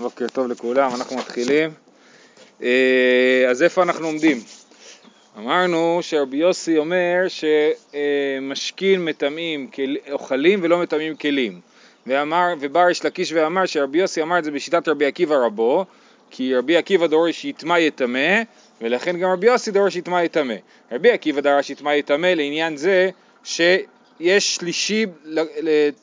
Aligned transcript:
בוקר 0.00 0.26
טוב 0.28 0.48
לכולם, 0.48 0.94
אנחנו 0.94 1.16
מתחילים. 1.16 1.70
אה, 2.62 3.46
אז 3.50 3.62
איפה 3.62 3.82
אנחנו 3.82 4.06
עומדים? 4.06 4.40
אמרנו 5.38 5.98
שרבי 6.02 6.36
יוסי 6.36 6.78
אומר 6.78 7.24
שמשכין 7.28 9.04
מטמאים 9.04 9.70
אוכלים 10.12 10.58
ולא 10.62 10.78
מטמאים 10.78 11.16
כלים. 11.16 11.60
ואמר, 12.06 12.46
ובא 12.60 12.84
ריש 12.84 13.04
לקיש 13.04 13.32
ואמר 13.32 13.66
שרבי 13.66 13.98
יוסי 13.98 14.22
אמר 14.22 14.38
את 14.38 14.44
זה 14.44 14.50
בשיטת 14.50 14.88
רבי 14.88 15.06
עקיבא 15.06 15.36
רבו, 15.36 15.84
כי 16.30 16.54
רבי 16.54 16.76
עקיבא 16.76 17.06
דורש 17.06 17.44
יטמא 17.44 17.78
יטמא, 17.78 18.42
ולכן 18.80 19.18
גם 19.18 19.30
רבי 19.30 19.46
יוסי 19.46 19.70
דורש 19.70 19.96
יטמא 19.96 20.22
יטמא. 20.24 20.54
רבי 20.92 21.10
עקיבא 21.10 21.40
דרש 21.40 21.70
יטמא 21.70 21.90
יטמא 21.90 22.26
לעניין 22.26 22.76
זה 22.76 23.10
שיש 23.44 24.56
שלישי 24.56 25.06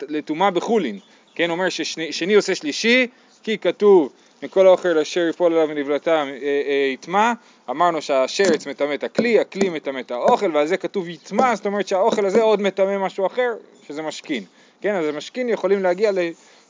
לטומאה 0.10 0.52
בחולין. 0.52 1.00
כן, 1.36 1.50
אומר 1.50 1.70
ששני 1.70 2.36
עושה 2.36 2.56
שלישי, 2.56 3.08
כי 3.48 3.58
כתוב 3.58 4.10
מכל 4.44 4.68
האוכל 4.68 4.98
אשר 4.98 5.28
יפול 5.30 5.54
עליו 5.54 5.70
ונבלתם 5.70 6.28
אה, 6.28 6.62
אה, 6.68 6.92
יטמע, 6.94 7.34
אמרנו 7.70 8.02
שהשרץ 8.02 8.68
מטמא 8.68 8.94
את 8.94 9.04
הכלי, 9.04 9.40
הכלי 9.40 9.70
מטמא 9.70 10.00
את 10.00 10.12
האוכל, 10.12 10.56
ועל 10.56 10.68
זה 10.68 10.78
כתוב 10.78 11.10
יטמע, 11.10 11.56
זאת 11.56 11.66
אומרת 11.66 11.88
שהאוכל 11.88 12.26
הזה 12.26 12.42
עוד 12.42 12.62
מטמא 12.62 12.98
משהו 12.98 13.26
אחר, 13.26 13.54
שזה 13.88 14.02
משכין. 14.02 14.44
כן, 14.82 14.96
אז 14.96 15.06
המשכין 15.06 15.50
יכולים 15.50 15.84
להגיע 15.84 16.12
ל... 16.12 16.18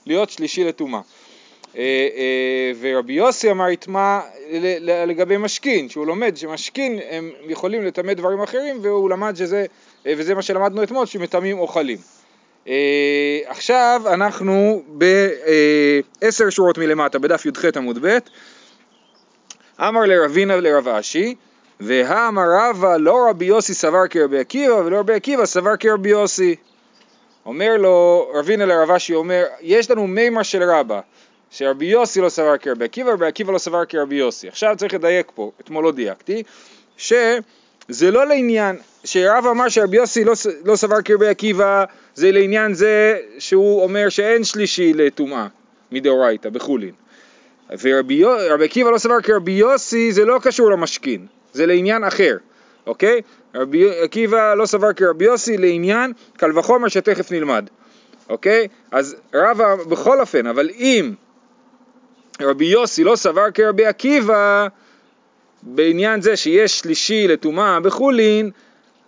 להיות 0.06 0.30
שלישי 0.30 0.64
לטומאה. 0.64 1.00
אה, 1.78 2.72
ורבי 2.80 3.14
יוסי 3.14 3.52
אמר 3.52 3.70
יטמע 3.70 4.20
לגבי 5.08 5.38
משכין, 5.38 5.90
שהוא 5.90 6.08
לומד 6.08 6.38
שמשכין 6.38 7.00
הם 7.10 7.32
יכולים 7.48 7.86
לטמא 7.86 8.14
דברים 8.14 8.42
אחרים, 8.42 8.80
והוא 8.82 9.10
למד 9.10 9.36
שזה, 9.36 9.66
וזה 10.06 10.36
מה 10.36 10.42
שלמדנו 10.42 10.84
אתמול, 10.84 11.06
שמטמאים 11.06 11.60
אוכלים. 11.60 11.98
אה, 12.68 13.40
עכשיו 13.46 14.02
אנחנו 14.06 14.84
בעשר 14.88 16.50
שורות 16.50 16.78
מלמטה 16.78 17.20
בדף 17.20 17.46
י"ח 17.46 17.66
עמוד 17.76 18.06
ב' 18.06 18.18
אמר 19.80 20.02
לרבינה 20.02 20.58
ולרב 20.58 20.88
אשי 20.88 21.36
והאמר 21.80 22.44
רבא 22.60 22.98
לא 22.98 23.28
רבי 23.30 23.46
יוסי 23.46 23.74
סבר 23.74 24.08
כרבי 24.08 24.40
עקיבא 24.40 24.74
ולא 24.74 25.00
רבי 25.00 25.14
עקיבא 25.14 25.46
סבר 25.46 25.76
כרבי 25.76 26.10
יוסי. 26.10 26.56
אומר 27.46 27.78
לו 27.78 28.28
רבינה 28.34 28.66
לרב 28.66 28.92
אשי 28.92 29.14
אומר 29.14 29.44
יש 29.62 29.92
לנו 29.92 30.08
מימר 30.08 30.44
של 30.44 30.64
רבא 30.64 31.00
שרבי 31.52 31.86
יוסי 31.86 32.22
לא 32.22 32.30
סבר 32.30 32.58
כרבי 32.58 32.86
עקיבא 32.86 33.10
ורבי 33.10 33.28
עקיבא 33.28 33.54
לא 33.54 33.58
סבר 33.58 33.86
כרבי 33.86 34.16
יוסי. 34.16 34.48
עכשיו 34.48 34.76
צריך 34.78 34.94
לדייק 34.94 35.32
פה 35.36 35.52
אתמול 35.62 35.84
לא 35.84 35.92
דייקתי 35.92 36.44
שזה 36.98 38.12
לא 38.12 38.28
לעניין 38.28 38.78
שרב 39.04 39.46
אמר 39.52 39.70
שרבי 39.70 39.98
יוסי 39.98 40.24
לא, 40.24 40.34
לא 40.66 40.76
סבר 40.76 41.02
כרבי 41.02 41.28
עקיבא 41.28 41.86
זה 42.18 42.32
לעניין 42.32 42.74
זה 42.74 43.20
שהוא 43.40 43.84
אומר 43.84 44.10
שאין 44.10 44.44
שלישי 44.44 44.94
לטומאה 44.94 45.48
מדאורייתא 45.92 46.50
בחולין. 46.50 46.92
ורבי 47.82 48.24
עקיבא 48.64 48.90
לא 48.90 48.98
סבר 48.98 49.22
כרבי 49.22 49.52
יוסי 49.52 50.12
זה 50.12 50.26
לא 50.26 50.40
קשור 50.44 50.72
למשכין, 50.72 51.26
זה 51.54 51.66
לעניין 51.66 52.04
אחר, 52.04 52.38
אוקיי? 52.88 53.22
רבי 53.56 54.00
עקיבא 54.00 54.54
לא 54.54 54.66
סבר 54.66 54.94
כרבי 54.94 55.26
יוסי 55.26 55.58
לעניין 55.58 56.14
קל 56.38 56.58
וחומר 56.60 56.88
שתכף 56.88 57.32
נלמד, 57.32 57.70
אוקיי? 58.30 58.68
אז 58.92 59.16
רבא 59.34 59.76
בכל 59.76 60.20
אופן, 60.20 60.48
אבל 60.48 60.70
אם 60.70 61.14
רבי 62.42 62.66
יוסי 62.66 63.04
לא 63.04 63.16
סבר 63.16 63.52
כרבי 63.54 63.86
עקיבא 63.86 64.68
בעניין 65.64 66.22
זה 66.22 66.36
שיש 66.36 66.80
שלישי 66.80 67.28
לטומאה 67.28 67.80
בחולין, 67.80 68.52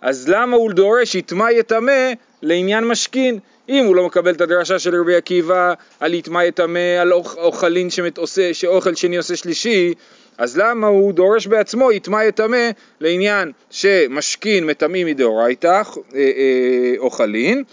אז 0.00 0.28
למה 0.28 0.56
הוא 0.56 0.72
דורש 0.72 1.14
יטמא 1.14 1.50
יטמא 1.50 2.12
לעניין 2.42 2.84
משכין? 2.84 3.38
אם 3.68 3.84
הוא 3.84 3.96
לא 3.96 4.06
מקבל 4.06 4.34
את 4.34 4.40
הדרשה 4.40 4.78
של 4.78 5.00
רבי 5.00 5.16
עקיבא 5.16 5.72
על 6.00 6.14
יטמא 6.14 6.42
יטמא, 6.42 6.96
על 7.00 7.12
אוכלין 7.12 7.90
שעושה, 7.90 8.54
שאוכל 8.54 8.94
שני 8.94 9.16
עושה 9.16 9.36
שלישי, 9.36 9.94
אז 10.38 10.58
למה 10.58 10.86
הוא 10.86 11.12
דורש 11.12 11.46
בעצמו 11.46 11.92
יטמא 11.92 12.22
יטמא 12.28 12.70
לעניין 13.00 13.52
שמשכין 13.70 14.66
מטמאים 14.66 15.06
מדאורייתא 15.06 15.66
אה, 15.66 15.82
אה, 16.14 16.94
אוכלין? 16.98 17.64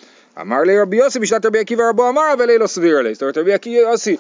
אמר 0.42 0.62
לי 0.62 0.80
רבי 0.80 0.98
יוסי 0.98 1.20
בשנת 1.20 1.46
רבי 1.46 1.60
עקיבא 1.60 1.90
רבו 1.90 2.10
אמר 2.10 2.34
אבל 2.34 2.58
לא 2.60 2.68
סביר 2.68 2.98
עלי. 2.98 3.14
זאת 3.14 3.22
אומרת 3.22 3.38
רבי 3.38 3.52
יוסי 3.66 4.18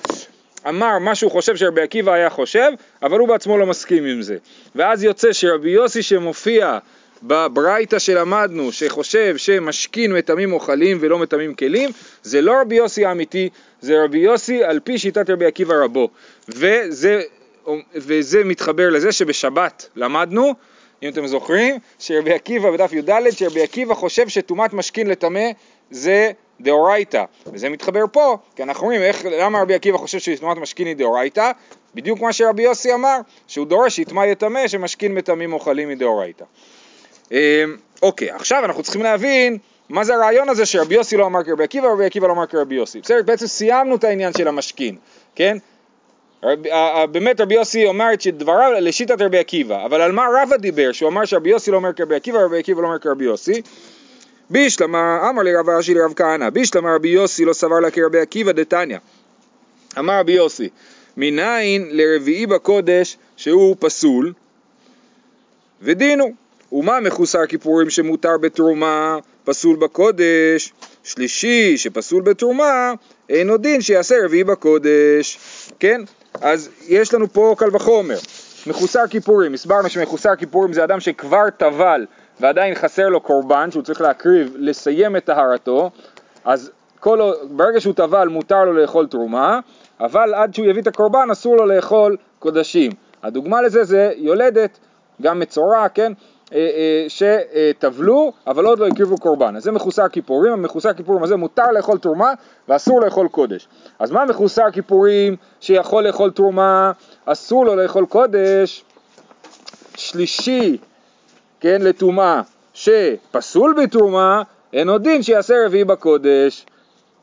אמר 0.70 1.00
מה 1.00 1.16
שהוא 1.16 1.32
חושב 1.32 1.56
שרבי 1.56 1.82
עקיבא 1.82 2.14
היה 2.14 2.30
חושב, 2.30 2.72
אבל 3.04 3.20
הוא 3.20 3.28
בעצמו 3.28 3.58
לא 3.58 3.66
מסכים 3.66 4.06
עם 4.06 4.22
זה. 4.22 4.38
ואז 4.76 5.04
יוצא 5.04 5.34
שרבי 5.34 5.70
יוסי 5.70 6.04
שמופיע 6.04 6.78
בברייתא 7.24 8.00
שלמדנו, 8.00 8.72
שחושב 8.72 9.38
שמשכין 9.38 10.14
מטמאים 10.14 10.54
אוכלים 10.54 10.98
ולא 11.02 11.20
מטמאים 11.20 11.54
כלים, 11.54 11.90
זה 12.24 12.42
לא 12.42 12.62
רבי 12.62 12.76
יוסי 12.76 13.06
האמיתי, 13.06 13.50
זה 13.82 14.04
רבי 14.04 14.18
יוסי 14.18 14.64
על 14.64 14.80
פי 14.80 14.98
שיטת 14.98 15.30
רבי 15.30 15.46
עקיבא 15.46 15.76
רבו. 15.84 16.10
וזה, 16.50 17.22
וזה 17.96 18.44
מתחבר 18.44 18.90
לזה 18.90 19.12
שבשבת 19.12 19.90
למדנו, 19.96 20.54
אם 21.04 21.10
אתם 21.10 21.28
זוכרים, 21.28 21.76
שרבי 22.00 22.34
עקיבא 22.34 22.72
בדף 22.72 22.94
י"ד, 22.94 23.12
שרבי 23.32 23.64
עקיבא 23.64 23.94
חושב 23.94 24.28
שטומאת 24.28 24.74
משכין 24.74 25.08
לטמא 25.08 25.50
זה 25.92 26.32
דאורייתא, 26.62 27.24
וזה 27.54 27.70
מתחבר 27.70 28.04
פה, 28.12 28.38
כי 28.56 28.64
אנחנו 28.64 28.86
רואים 28.86 29.02
איך, 29.02 29.26
למה 29.26 29.62
רבי 29.62 29.76
עקיבא 29.76 29.98
חושב 29.98 30.20
שטומאת 30.20 30.58
משכין 30.58 30.88
היא 30.88 30.96
דאורייתא, 30.96 31.52
בדיוק 31.96 32.22
מה 32.22 32.34
שרבי 32.34 32.64
יוסי 32.64 32.94
אמר, 32.94 33.18
שהוא 33.48 33.68
דורש 33.68 34.00
יטמא 34.00 34.26
יטמא 34.26 34.68
שמשכין 34.68 35.16
מטמאים 35.16 35.54
אוכלים 35.54 35.90
מדאורייתא. 35.90 36.46
אמ, 37.32 37.38
אוקיי, 38.02 38.32
עכשיו 38.32 38.66
אנחנו 38.66 38.84
צריכים 38.84 39.04
להבין 39.04 39.58
מה 39.90 40.04
זה 40.04 40.16
הרעיון 40.16 40.50
הזה 40.50 40.66
שרבי 40.66 40.96
יוסי 40.96 41.18
לא 41.18 41.26
אמר 41.26 41.44
כרבי 41.44 41.64
עקיבא 41.64 41.88
ורבי 41.88 42.06
עקיבא 42.06 42.28
לא 42.28 42.34
אמר 42.34 42.46
כרבי 42.46 42.76
יוסי. 42.76 43.02
בסדר, 43.02 43.22
בעצם 43.26 43.48
סיימנו 43.48 43.96
את 43.96 44.04
העניין 44.04 44.34
של 44.34 44.48
המשכין, 44.48 44.96
כן? 45.36 45.58
רב, 46.44 46.60
באמת 47.12 47.42
רבי 47.42 47.56
יוסי 47.56 47.86
אומר 47.86 48.14
את 48.14 48.28
דבריו 48.28 48.72
לשיטת 48.82 49.22
רבי 49.22 49.38
עקיבא, 49.38 49.86
אבל 49.86 50.02
על 50.02 50.12
מה 50.12 50.28
רבא 50.42 50.58
דיבר? 50.58 50.92
שהוא 50.92 51.10
אמר 51.10 51.26
שרבי 51.26 51.50
יוסי 51.50 51.72
לא 51.72 51.78
אומר 51.78 51.94
כרבי 51.94 52.16
עקיבא 52.16 52.38
ורבי 52.38 52.60
עקיבא 52.60 52.82
לא 52.82 52.88
אומר 52.88 53.00
כרבי 53.00 53.26
יוסי. 53.26 53.62
בישלמה 54.50 55.30
אמר 55.30 55.42
לי 55.42 55.56
רב 55.56 55.70
אשי 55.70 55.94
לרב 55.94 56.14
כהנא, 56.16 56.50
בישלמה 56.50 56.96
רבי 56.96 57.10
יוסי 57.10 57.46
לא 57.46 57.54
סבר 57.54 57.80
לה 57.80 57.92
כרבי 57.92 58.20
עקיבא 58.20 58.52
דתניא. 58.52 58.98
אמר 60.00 60.20
רבי 60.20 60.32
יוסי, 60.32 60.70
מניין 61.18 61.88
לרביעי 61.92 62.48
בקודש 62.48 63.18
שהוא 63.38 63.76
פסול 63.80 64.34
ודינו. 65.82 66.47
ומה 66.72 67.00
מחוסר 67.00 67.46
כיפורים 67.46 67.90
שמותר 67.90 68.38
בתרומה 68.42 69.18
פסול 69.44 69.76
בקודש, 69.76 70.74
שלישי 71.04 71.78
שפסול 71.78 72.22
בתרומה 72.22 72.94
אינו 73.30 73.58
דין 73.58 73.82
שיעשה 73.82 74.16
רביעי 74.26 74.44
בקודש, 74.44 75.40
כן? 75.80 76.02
אז 76.42 76.70
יש 76.88 77.14
לנו 77.14 77.34
פה 77.34 77.56
קל 77.58 77.76
וחומר, 77.76 78.18
מחוסר 78.68 79.08
כיפורים, 79.10 79.54
הסברנו 79.54 79.90
שמחוסר 79.90 80.36
כיפורים 80.36 80.74
זה 80.74 80.84
אדם 80.84 81.00
שכבר 81.00 81.50
טבל 81.58 82.06
ועדיין 82.40 82.76
חסר 82.76 83.10
לו 83.10 83.22
קורבן 83.22 83.72
שהוא 83.72 83.84
צריך 83.84 84.02
להקריב, 84.02 84.54
לסיים 84.56 85.16
את 85.16 85.26
טהרתו, 85.26 85.92
אז 86.46 86.72
כל, 87.00 87.32
ברגע 87.52 87.80
שהוא 87.80 87.94
טבל 87.94 88.28
מותר 88.28 88.66
לו 88.66 88.74
לאכול 88.74 89.08
תרומה, 89.08 89.60
אבל 90.00 90.34
עד 90.34 90.54
שהוא 90.54 90.66
יביא 90.68 90.82
את 90.82 90.88
הקורבן 90.88 91.28
אסור 91.32 91.58
לו 91.58 91.66
לאכול 91.66 92.18
קודשים. 92.40 92.92
הדוגמה 93.24 93.62
לזה 93.62 93.84
זה 93.84 94.12
יולדת, 94.16 94.80
גם 95.22 95.40
מצורע, 95.40 95.90
כן? 95.90 96.14
אה, 96.54 96.58
אה, 96.58 97.06
שטבלו 97.08 98.32
אבל 98.48 98.66
עוד 98.66 98.80
לא 98.80 98.88
הקריבו 98.88 99.18
קורבן. 99.18 99.56
אז 99.56 99.64
זה 99.64 99.72
מחוסר 99.72 100.08
כיפורים, 100.08 100.54
המחוסר 100.54 100.94
כיפורים 100.94 101.24
הזה 101.24 101.36
מותר 101.36 101.72
לאכול 101.72 101.98
תרומה 101.98 102.34
ואסור 102.68 103.02
לאכול 103.02 103.28
קודש. 103.28 103.68
אז 104.00 104.12
מה 104.12 104.26
מחוסר 104.26 104.72
כיפורים 104.72 105.36
שיכול 105.60 106.08
לאכול 106.08 106.32
תרומה, 106.32 106.92
אסור 107.26 107.66
לו 107.66 107.76
לאכול 107.76 108.06
קודש? 108.06 108.84
שלישי, 109.96 110.78
כן, 111.60 111.82
לטומאה 111.82 112.42
שפסול 112.74 113.76
בתרומה, 113.84 114.42
אין 114.74 114.90
עוד 114.90 115.04
דין 115.04 115.24
שיעשה 115.24 115.56
רביעי 115.66 115.84
בקודש, 115.84 116.66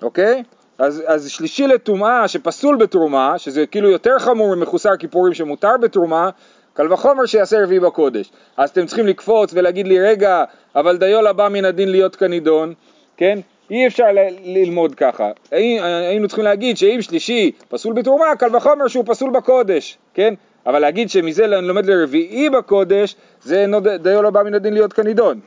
אוקיי? 0.03 0.43
אז, 0.79 1.03
אז 1.07 1.31
שלישי 1.31 1.67
לטומאה 1.67 2.29
שפסול 2.29 2.77
בתרומה, 2.77 3.39
שזה 3.39 3.67
כאילו 3.67 3.91
יותר 3.91 4.19
חמור 4.19 4.55
ממחוסר 4.55 4.97
כיפורים 4.97 5.35
שמותר 5.35 5.77
בתרומה, 5.81 6.31
קל 6.75 6.93
וחומר 6.93 7.27
שיעשה 7.27 7.63
רביעי 7.63 7.81
בקודש. 7.81 8.31
אז 8.57 8.71
אתם 8.71 8.87
צריכים 8.87 9.07
לקפוץ 9.07 9.51
ולהגיד 9.55 9.89
לי, 9.89 10.01
רגע, 10.01 10.45
אבל 10.77 10.97
דיול 10.97 11.27
הבא 11.27 11.49
מן 11.49 11.65
הדין 11.65 11.89
להיות 11.91 12.17
כנידון, 12.17 12.75
כן? 13.17 13.39
אי 13.71 13.87
אפשר 13.87 14.05
ל- 14.13 14.29
ללמוד 14.45 14.95
ככה. 14.95 15.31
היינו 15.51 16.29
צריכים 16.29 16.45
להגיד 16.45 16.77
שאם 16.77 17.03
שלישי 17.03 17.53
פסול 17.69 17.93
בתרומה, 17.93 18.37
קל 18.39 18.57
וחומר 18.57 18.89
שהוא 18.89 19.05
פסול 19.07 19.31
בקודש, 19.31 19.99
כן? 20.15 20.35
אבל 20.67 20.79
להגיד 20.79 21.11
שמזה 21.11 21.45
אני 21.45 21.67
לומד 21.69 21.87
לרביעי 21.87 22.51
בקודש, 22.51 23.17
זה 23.43 23.67
דיול 24.03 24.27
הבא 24.27 24.43
מן 24.43 24.55
הדין 24.55 24.75
להיות 24.75 24.93
כנידון, 24.93 25.41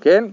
כן? 0.00 0.24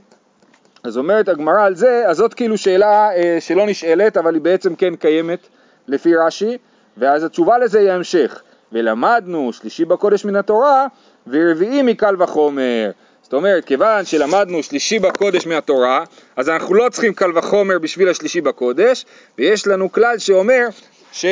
אז 0.84 0.98
אומרת 0.98 1.30
הגמרא 1.30 1.62
על 1.66 1.76
זה, 1.76 2.04
אז 2.08 2.18
זאת 2.18 2.34
כאילו 2.34 2.58
שאלה 2.58 3.16
אה, 3.16 3.38
שלא 3.40 3.66
נשאלת, 3.66 4.18
אבל 4.18 4.34
היא 4.34 4.42
בעצם 4.42 4.76
כן 4.76 4.96
קיימת 4.96 5.48
לפי 5.88 6.16
רש"י, 6.16 6.58
ואז 6.98 7.24
התשובה 7.24 7.58
לזה 7.58 7.80
היא 7.80 7.90
ההמשך. 7.90 8.42
ולמדנו 8.72 9.54
שלישי 9.54 9.86
בקודש 9.86 10.26
מן 10.26 10.36
התורה 10.36 10.88
ורביעי 11.28 11.82
מקל 11.82 12.16
וחומר. 12.24 12.92
זאת 13.24 13.34
אומרת, 13.34 13.66
כיוון 13.66 14.06
שלמדנו 14.06 14.64
שלישי 14.64 15.00
בקודש 15.00 15.48
מהתורה, 15.48 16.04
אז 16.36 16.50
אנחנו 16.50 16.74
לא 16.74 16.90
צריכים 16.90 17.14
קל 17.14 17.38
וחומר 17.38 17.80
בשביל 17.80 18.10
השלישי 18.10 18.42
בקודש, 18.42 19.06
ויש 19.38 19.68
לנו 19.68 19.92
כלל 19.92 20.18
שאומר 20.18 20.68
ש... 21.12 21.26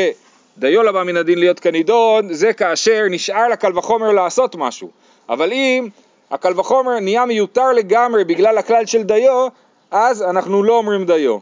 דיו 0.57 0.83
לבא 0.83 1.03
מן 1.03 1.17
הדין 1.17 1.39
להיות 1.39 1.59
כנידון, 1.59 2.33
זה 2.33 2.53
כאשר 2.53 3.03
נשאר 3.09 3.47
לקל 3.47 3.77
וחומר 3.77 4.11
לעשות 4.11 4.55
משהו. 4.55 4.89
אבל 5.29 5.51
אם 5.51 5.89
הקל 6.31 6.59
וחומר 6.59 6.99
נהיה 6.99 7.25
מיותר 7.25 7.71
לגמרי 7.71 8.23
בגלל 8.23 8.57
הכלל 8.57 8.85
של 8.85 9.03
דיו, 9.03 9.47
אז 9.91 10.21
אנחנו 10.21 10.63
לא 10.63 10.77
אומרים 10.77 11.05
דיו. 11.05 11.37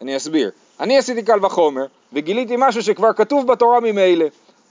אני 0.00 0.16
אסביר. 0.16 0.50
אני 0.80 0.98
עשיתי 0.98 1.22
קל 1.22 1.44
וחומר, 1.44 1.84
וגיליתי 2.12 2.54
משהו 2.58 2.82
שכבר 2.82 3.12
כתוב 3.12 3.46
בתורה 3.46 3.80
ממילא, 3.80 4.26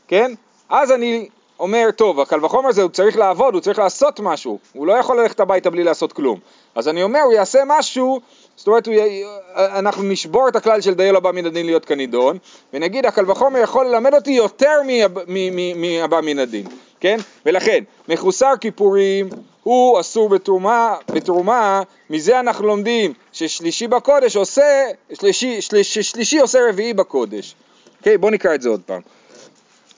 כן? 0.10 0.32
אז 0.70 0.92
אני 0.92 1.30
אומר, 1.60 1.90
טוב, 1.96 2.20
הקל 2.20 2.46
וחומר 2.46 2.70
הזה 2.70 2.82
הוא 2.82 2.90
צריך 2.90 3.18
לעבוד, 3.18 3.54
הוא 3.54 3.62
צריך 3.62 3.80
לעשות 3.80 4.20
משהו, 4.20 4.60
הוא 4.74 4.88
לא 4.88 4.94
יכול 4.94 5.22
ללכת 5.22 5.40
הביתה 5.40 5.70
בלי 5.70 5.84
לעשות 5.84 6.14
כלום. 6.14 6.40
אז 6.76 6.88
אני 6.88 7.04
אומר, 7.04 7.22
הוא 7.22 7.34
יעשה 7.34 7.60
משהו, 7.68 8.20
זאת 8.56 8.68
אומרת, 8.68 8.88
י... 8.88 9.24
אנחנו 9.56 10.04
נשבור 10.04 10.48
את 10.48 10.56
הכלל 10.56 10.82
של 10.82 10.94
דיו 10.94 11.14
לבא 11.14 11.32
מן 11.32 11.46
הדין 11.46 11.66
להיות 11.66 11.86
כנידון, 11.86 12.38
ונגיד, 12.74 13.06
הקל 13.06 13.32
וחומר 13.32 13.60
יכול 13.60 13.86
ללמד 13.86 14.14
אותי 14.14 14.32
יותר 14.32 14.82
מהבא 15.76 16.22
מן 16.22 16.40
הדין, 16.40 16.68
כן? 17.00 17.18
ולכן, 17.46 17.84
מחוסר 18.08 18.54
כיפורים 18.62 19.30
הוא 19.64 20.00
אסור 20.00 20.30
בתרומה, 20.30 20.96
בתרומה, 21.12 21.82
מזה 22.10 22.40
אנחנו 22.40 22.68
לומדים 22.68 23.14
ששלישי 23.32 23.88
בקודש 23.88 24.36
עושה, 24.36 24.86
שלישי, 25.14 25.62
שלישי, 25.62 26.04
שלישי 26.04 26.40
עושה 26.40 26.60
רביעי 26.70 26.94
בקודש. 26.94 27.56
אוקיי, 28.00 28.18
בואו 28.18 28.32
נקרא 28.32 28.56
את 28.56 28.62
זה 28.62 28.70
עוד 28.70 28.82
פעם. 28.86 29.02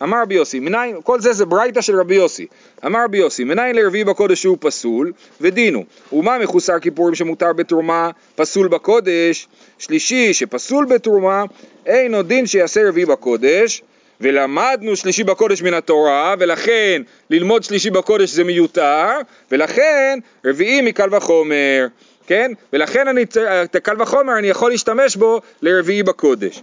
אמר 0.03 0.21
רבי 0.21 0.35
יוסי, 0.35 0.59
מניין, 0.59 0.95
כל 1.03 1.19
זה 1.19 1.33
זה 1.33 1.45
ברייתא 1.45 1.81
של 1.81 1.99
רבי 1.99 2.15
יוסי. 2.15 2.47
אמר 2.85 2.99
רבי 3.03 3.17
יוסי, 3.17 3.43
מניין 3.43 3.75
לרביעי 3.75 4.03
בקודש 4.03 4.41
שהוא 4.41 4.57
פסול, 4.59 5.11
ודינו. 5.41 5.83
ומה 6.13 6.37
מחוסר 6.37 6.79
כיפורים 6.79 7.15
שמותר 7.15 7.53
בתרומה 7.53 8.09
פסול 8.35 8.67
בקודש? 8.67 9.47
שלישי 9.77 10.33
שפסול 10.33 10.85
בתרומה, 10.85 11.43
אינו 11.85 12.21
דין 12.21 12.47
שיעשה 12.47 12.87
רביעי 12.87 13.05
בקודש, 13.05 13.83
ולמדנו 14.21 14.95
שלישי 14.95 15.23
בקודש 15.23 15.61
מן 15.61 15.73
התורה, 15.73 16.35
ולכן 16.39 17.01
ללמוד 17.29 17.63
שלישי 17.63 17.89
בקודש 17.89 18.29
זה 18.29 18.43
מיותר, 18.43 19.07
ולכן 19.51 20.19
רביעי 20.45 20.81
מקל 20.81 21.15
וחומר, 21.15 21.87
כן? 22.27 22.51
ולכן 22.73 23.07
אני, 23.07 23.23
את 23.63 23.75
הקל 23.75 24.01
וחומר 24.01 24.37
אני 24.37 24.47
יכול 24.47 24.71
להשתמש 24.71 25.15
בו 25.15 25.41
לרביעי 25.61 26.03
בקודש. 26.03 26.61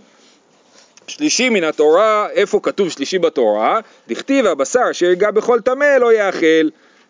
שלישי 1.08 1.48
מן 1.48 1.64
התורה, 1.64 2.28
איפה 2.30 2.60
כתוב 2.62 2.88
שלישי 2.88 3.18
בתורה? 3.18 3.80
דכתיב 4.08 4.46
הבשר 4.46 4.90
אשר 4.90 5.06
ייגע 5.06 5.30
בכל 5.30 5.60
טמא 5.60 5.96
לא 6.00 6.12
יאכל, 6.12 6.68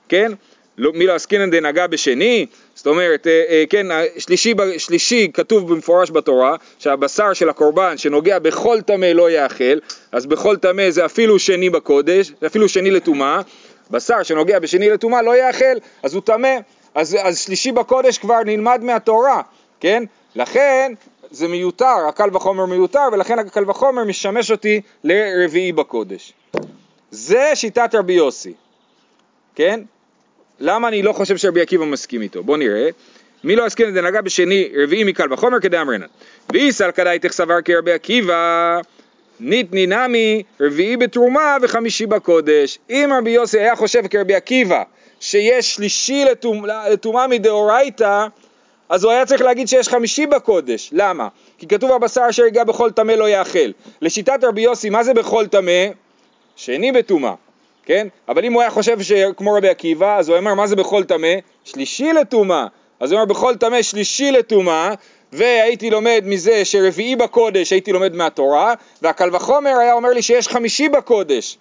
כן? 0.08 0.32
לא, 0.78 0.92
מי 0.92 1.06
לא 1.06 1.14
עסקינן 1.14 1.50
דנגע 1.50 1.86
בשני, 1.86 2.46
זאת 2.74 2.86
אומרת, 2.86 3.26
אה, 3.26 3.44
אה, 3.48 3.64
כן, 3.70 3.86
שלישי, 4.18 4.54
שלישי 4.78 5.30
כתוב 5.34 5.72
במפורש 5.72 6.10
בתורה 6.10 6.56
שהבשר 6.78 7.32
של 7.32 7.48
הקורבן 7.48 7.98
שנוגע 7.98 8.38
בכל 8.38 8.80
טמא 8.80 9.06
לא 9.06 9.30
יאכל, 9.30 9.78
אז 10.12 10.26
בכל 10.26 10.56
טמא 10.56 10.90
זה 10.90 11.04
אפילו 11.04 11.38
שני 11.38 11.70
בקודש, 11.70 12.32
זה 12.40 12.46
אפילו 12.46 12.68
שני 12.68 12.90
לטומאה, 12.90 13.40
בשר 13.90 14.22
שנוגע 14.22 14.58
בשני 14.58 14.90
לטומאה 14.90 15.22
לא 15.22 15.36
יאכל, 15.36 15.78
אז 16.02 16.14
הוא 16.14 16.22
טמא, 16.22 16.56
אז, 16.94 17.16
אז 17.22 17.38
שלישי 17.38 17.72
בקודש 17.72 18.18
כבר 18.18 18.40
נלמד 18.44 18.80
מהתורה, 18.84 19.42
כן? 19.80 20.04
לכן 20.36 20.92
זה 21.30 21.48
מיותר, 21.48 22.06
הקל 22.08 22.36
וחומר 22.36 22.66
מיותר, 22.66 23.08
ולכן 23.12 23.38
הקל 23.38 23.70
וחומר 23.70 24.04
משמש 24.04 24.50
אותי 24.50 24.80
לרביעי 25.04 25.72
בקודש. 25.72 26.32
זה 27.10 27.50
שיטת 27.54 27.94
רבי 27.94 28.12
יוסי, 28.12 28.52
כן? 29.54 29.80
למה 30.60 30.88
אני 30.88 31.02
לא 31.02 31.12
חושב 31.12 31.36
שרבי 31.36 31.60
עקיבא 31.60 31.84
מסכים 31.84 32.22
איתו? 32.22 32.42
בואו 32.42 32.56
נראה. 32.56 32.88
מי 33.44 33.56
לא 33.56 33.66
יסכים 33.66 33.88
לזה 33.88 34.02
נגע 34.02 34.20
בשני 34.20 34.68
רביעי 34.82 35.04
מקל 35.04 35.32
וחומר 35.32 35.60
כדאמרינן. 35.60 36.06
ואיסל 36.52 36.90
כדאיתך 36.90 37.32
סבר 37.32 37.60
כרבי 37.64 37.92
עקיבא 37.92 38.80
ניתני 39.40 39.86
נמי 39.86 40.42
רביעי 40.60 40.96
בתרומה 40.96 41.56
וחמישי 41.62 42.06
בקודש. 42.06 42.78
אם 42.90 43.10
רבי 43.18 43.30
יוסי 43.30 43.58
היה 43.58 43.76
חושב 43.76 44.06
כרבי 44.06 44.34
עקיבא 44.34 44.82
שיש 45.20 45.74
שלישי 45.74 46.24
לטומאה 46.90 47.26
מדאורייתא 47.26 48.26
אז 48.88 49.04
הוא 49.04 49.12
היה 49.12 49.26
צריך 49.26 49.42
להגיד 49.42 49.68
שיש 49.68 49.88
חמישי 49.88 50.26
בקודש. 50.26 50.90
למה? 50.92 51.28
כי 51.58 51.68
כתוב 51.68 51.92
הבשר 51.92 52.22
אשר 52.30 52.44
ייגע 52.44 52.64
בכל 52.64 52.90
טמא 52.90 53.12
לא 53.12 53.28
יאכל. 53.28 53.70
לשיטת 54.02 54.44
רבי 54.44 54.60
יוסי, 54.60 54.90
מה 54.90 55.04
זה 55.04 55.14
בכל 55.14 55.46
טמא? 55.46 55.86
שני 56.56 56.92
בטומאה. 56.92 57.34
כן? 57.84 58.08
אבל 58.28 58.44
אם 58.44 58.52
הוא 58.52 58.62
היה 58.62 58.70
חושב 58.70 58.98
כמו 59.36 59.54
רבי 59.54 59.68
עקיבא, 59.68 60.18
אז 60.18 60.28
הוא 60.28 60.38
אומר 60.38 60.54
מה 60.54 60.66
זה 60.66 60.76
בכל 60.76 61.04
טמא? 61.04 61.34
שלישי 61.64 62.12
לטומאה. 62.12 62.66
אז 63.00 63.12
הוא 63.12 63.20
אומר 63.20 63.34
בכל 63.34 63.56
טמא 63.56 63.82
שלישי 63.82 64.30
לטומאה, 64.30 64.94
והייתי 65.32 65.90
לומד 65.90 66.22
מזה 66.24 66.64
שרביעי 66.64 67.16
בקודש 67.16 67.70
הייתי 67.70 67.92
לומד 67.92 68.14
מהתורה, 68.14 68.74
והקל 69.02 69.36
וחומר 69.36 69.78
היה 69.78 69.92
אומר 69.92 70.10
לי 70.10 70.22
שיש 70.22 70.48
חמישי 70.48 70.88
בקודש. 70.88 71.58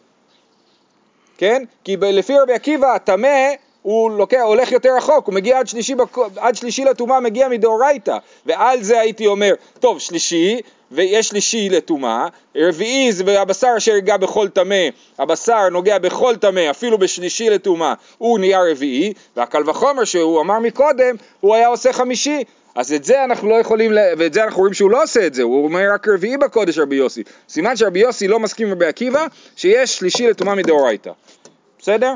כן? 1.37 1.63
כי 1.83 1.97
לפי 2.01 2.33
רבי 2.37 2.53
עקיבא 2.53 2.95
הטמא 2.95 3.49
הוא 3.87 4.11
לוקח, 4.11 4.41
הולך 4.45 4.71
יותר 4.71 4.95
רחוק, 4.97 5.27
הוא 5.27 5.35
מגיע 5.35 5.59
עד 5.59 5.67
שלישי. 5.67 5.95
עד 6.37 6.55
שלישי 6.55 6.85
לטומאה, 6.85 7.19
מגיע 7.19 7.47
מדאורייתא, 7.47 8.17
ועל 8.45 8.83
זה 8.83 8.99
הייתי 8.99 9.27
אומר, 9.27 9.53
טוב, 9.79 9.99
שלישי, 9.99 10.61
ויש 10.91 11.27
שלישי 11.27 11.69
לטומאה, 11.69 12.27
רביעי 12.55 13.11
זה 13.11 13.41
הבשר 13.41 13.73
אשר 13.77 13.91
ייגע 13.91 14.17
בכל 14.17 14.49
טמא, 14.49 14.85
הבשר 15.19 15.69
נוגע 15.69 15.97
בכל 15.97 16.35
טמא, 16.35 16.69
אפילו 16.69 16.97
בשלישי 16.97 17.49
לטומאה, 17.49 17.93
הוא 18.17 18.39
נהיה 18.39 18.59
רביעי, 18.71 19.13
והקל 19.37 19.69
וחומר 19.69 20.03
שהוא 20.03 20.41
אמר 20.41 20.59
מקודם, 20.59 21.15
הוא 21.39 21.55
היה 21.55 21.67
עושה 21.67 21.93
חמישי, 21.93 22.43
אז 22.75 22.93
את 22.93 23.03
זה 23.03 23.23
אנחנו 23.23 23.49
לא 23.49 23.55
יכולים, 23.55 23.91
ואת 24.17 24.33
זה 24.33 24.43
אנחנו 24.43 24.59
רואים 24.59 24.73
שהוא 24.73 24.91
לא 24.91 25.03
עושה 25.03 25.27
את 25.27 25.33
זה, 25.33 25.43
הוא 25.43 25.63
אומר 25.63 25.93
רק 25.93 26.07
רביעי 26.07 26.37
בקודש 26.37 26.77
רבי 26.77 26.95
יוסי. 26.95 27.23
סימן 27.49 27.75
שרבי 27.75 27.99
יוסי 27.99 28.27
לא 28.27 28.39
מסכים 28.39 28.67
עם 28.67 28.73
רבי 28.73 28.85
עקיבא, 28.85 29.27
שיש 29.55 29.97
שלישי 29.97 30.27
לטומאה 30.27 30.55
מדאורייתא. 30.55 31.11
בסדר? 31.79 32.13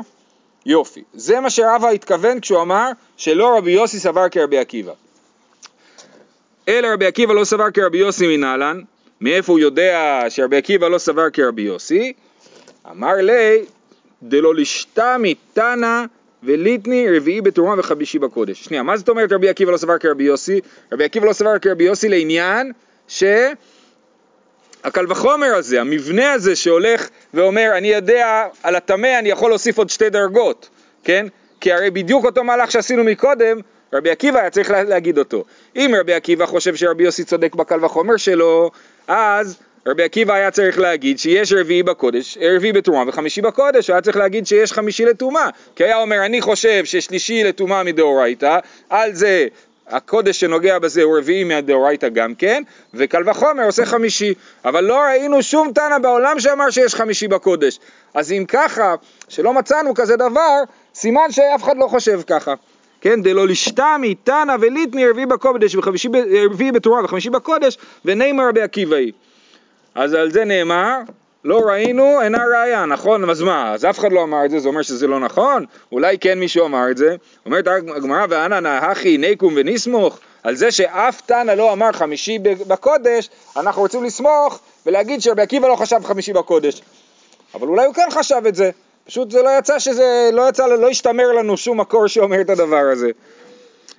יופי. 0.66 1.02
זה 1.14 1.40
מה 1.40 1.50
שרבא 1.50 1.88
התכוון 1.88 2.40
כשהוא 2.40 2.60
אמר 2.60 2.90
שלא 3.16 3.58
רבי 3.58 3.70
יוסי 3.70 3.98
סבר 3.98 4.28
כרבי 4.28 4.58
עקיבא. 4.58 4.92
אלא 6.68 6.88
רבי 6.92 7.06
עקיבא 7.06 7.34
לא 7.34 7.44
סבר 7.44 7.70
כרבי 7.70 7.98
יוסי 7.98 8.36
מנהלן, 8.36 8.80
מאיפה 9.20 9.52
הוא 9.52 9.58
יודע 9.58 10.20
שרבי 10.28 10.56
עקיבא 10.56 10.88
לא 10.88 10.98
סבר 10.98 11.30
כרבי 11.30 11.62
יוסי? 11.62 12.12
אמר 12.90 13.14
לי, 13.14 13.64
דלא 14.22 14.54
לשתה 14.54 15.16
מתנא 15.18 16.04
וליטני 16.42 17.16
רביעי 17.16 17.40
בתרומה 17.40 17.74
וחמישי 17.78 18.18
בקודש. 18.18 18.64
שנייה, 18.64 18.82
מה 18.82 18.96
זאת 18.96 19.08
אומרת 19.08 19.32
רבי 19.32 19.48
עקיבא 19.48 19.72
לא 19.72 19.76
סבר 19.76 19.98
כרבי 19.98 20.24
יוסי? 20.24 20.60
רבי 20.92 21.04
עקיבא 21.04 21.26
לא 21.26 21.32
סבר 21.32 21.58
כרבי 21.58 21.84
יוסי 21.84 22.08
לעניין 22.08 22.72
ש... 23.08 23.24
הקל 24.84 25.06
וחומר 25.08 25.54
הזה, 25.54 25.80
המבנה 25.80 26.32
הזה 26.32 26.56
שהולך 26.56 27.08
ואומר, 27.34 27.70
אני 27.76 27.88
יודע 27.88 28.46
על 28.62 28.76
הטמא, 28.76 29.18
אני 29.18 29.28
יכול 29.28 29.50
להוסיף 29.50 29.78
עוד 29.78 29.90
שתי 29.90 30.10
דרגות, 30.10 30.68
כן? 31.04 31.26
כי 31.60 31.72
הרי 31.72 31.90
בדיוק 31.90 32.24
אותו 32.24 32.44
מהלך 32.44 32.70
שעשינו 32.70 33.04
מקודם, 33.04 33.60
רבי 33.92 34.10
עקיבא 34.10 34.40
היה 34.40 34.50
צריך 34.50 34.70
להגיד 34.70 35.18
אותו. 35.18 35.44
אם 35.76 35.94
רבי 36.00 36.14
עקיבא 36.14 36.46
חושב 36.46 36.76
שרבי 36.76 37.04
יוסי 37.04 37.24
צודק 37.24 37.54
בקל 37.54 37.84
וחומר 37.84 38.16
שלו, 38.16 38.70
אז 39.08 39.56
רבי 39.86 40.02
עקיבא 40.02 40.34
היה 40.34 40.50
צריך 40.50 40.78
להגיד 40.78 41.18
שיש 41.18 41.52
רביעי 41.52 41.82
בקודש, 41.82 42.38
רביעי 42.40 42.72
בטומאה 42.72 43.08
וחמישי 43.08 43.40
בקודש, 43.40 43.88
הוא 43.88 43.94
היה 43.94 44.02
צריך 44.02 44.16
להגיד 44.16 44.46
שיש 44.46 44.72
חמישי 44.72 45.04
לטומאה, 45.04 45.48
כי 45.76 45.84
היה 45.84 45.96
אומר 45.96 46.26
אני 46.26 46.40
חושב 46.40 46.84
ששלישי 46.84 47.44
לטומאה 47.44 47.82
מדאורייתא, 47.82 48.58
על 48.90 49.14
זה 49.14 49.46
הקודש 49.88 50.40
שנוגע 50.40 50.78
בזה 50.78 51.02
הוא 51.02 51.18
רביעי 51.18 51.44
מהדאורייתא 51.44 52.08
גם 52.08 52.34
כן, 52.34 52.62
וקל 52.94 53.30
וחומר 53.30 53.64
עושה 53.64 53.86
חמישי. 53.86 54.34
אבל 54.64 54.84
לא 54.84 55.00
ראינו 55.00 55.42
שום 55.42 55.72
תנא 55.72 55.98
בעולם 55.98 56.40
שאמר 56.40 56.70
שיש 56.70 56.94
חמישי 56.94 57.28
בקודש. 57.28 57.78
אז 58.14 58.32
אם 58.32 58.44
ככה, 58.48 58.94
שלא 59.28 59.54
מצאנו 59.54 59.94
כזה 59.94 60.16
דבר, 60.16 60.62
סימן 60.94 61.30
שאף 61.30 61.62
אחד 61.62 61.76
לא 61.76 61.86
חושב 61.86 62.20
ככה. 62.26 62.54
כן, 63.00 63.22
דלא 63.22 63.46
לשתמי 63.46 64.14
תנא 64.14 64.56
וליטני 64.60 65.08
רביעי 65.08 65.26
בקודש 65.26 65.76
ורביעי 65.76 66.72
בתורה 66.72 67.04
וחמישי 67.04 67.30
בקודש 67.30 67.78
ונאמר 68.04 68.48
רבי 68.48 68.62
עקיבאי. 68.62 69.12
אז 69.94 70.14
על 70.14 70.30
זה 70.30 70.44
נאמר 70.44 70.98
לא 71.44 71.60
ראינו, 71.60 72.22
אינה 72.22 72.44
ראייה, 72.52 72.86
נכון? 72.86 73.30
אז 73.30 73.42
מה, 73.42 73.72
אז 73.72 73.84
אף 73.84 73.98
אחד 73.98 74.12
לא 74.12 74.22
אמר 74.22 74.44
את 74.44 74.50
זה, 74.50 74.58
זה 74.58 74.68
אומר 74.68 74.82
שזה 74.82 75.06
לא 75.06 75.20
נכון? 75.20 75.64
אולי 75.92 76.18
כן 76.18 76.38
מישהו 76.38 76.66
אמר 76.66 76.90
את 76.90 76.96
זה? 76.96 77.16
אומרת 77.46 77.66
הגמרא, 77.66 78.26
ואנא 78.28 78.60
נהכי 78.60 79.18
נקום 79.18 79.54
ונסמוך, 79.56 80.18
על 80.42 80.56
זה 80.56 80.70
שאף 80.70 81.20
תנא 81.26 81.52
לא 81.52 81.72
אמר 81.72 81.92
חמישי 81.92 82.38
בקודש, 82.38 83.30
אנחנו 83.56 83.82
רוצים 83.82 84.04
לסמוך 84.04 84.60
ולהגיד 84.86 85.22
שרבי 85.22 85.42
עקיבא 85.42 85.68
לא 85.68 85.76
חשב 85.76 86.00
חמישי 86.04 86.32
בקודש. 86.32 86.82
אבל 87.54 87.68
אולי 87.68 87.86
הוא 87.86 87.94
כן 87.94 88.08
חשב 88.10 88.42
את 88.48 88.54
זה, 88.54 88.70
פשוט 89.06 89.30
זה 89.30 89.42
לא 89.42 89.50
יצא 89.58 89.78
שזה, 89.78 90.30
לא 90.32 90.48
יצא, 90.48 90.66
לא 90.66 90.88
השתמר 90.88 91.32
לנו 91.32 91.56
שום 91.56 91.80
מקור 91.80 92.06
שאומר 92.06 92.40
את 92.40 92.50
הדבר 92.50 92.90
הזה. 92.92 93.10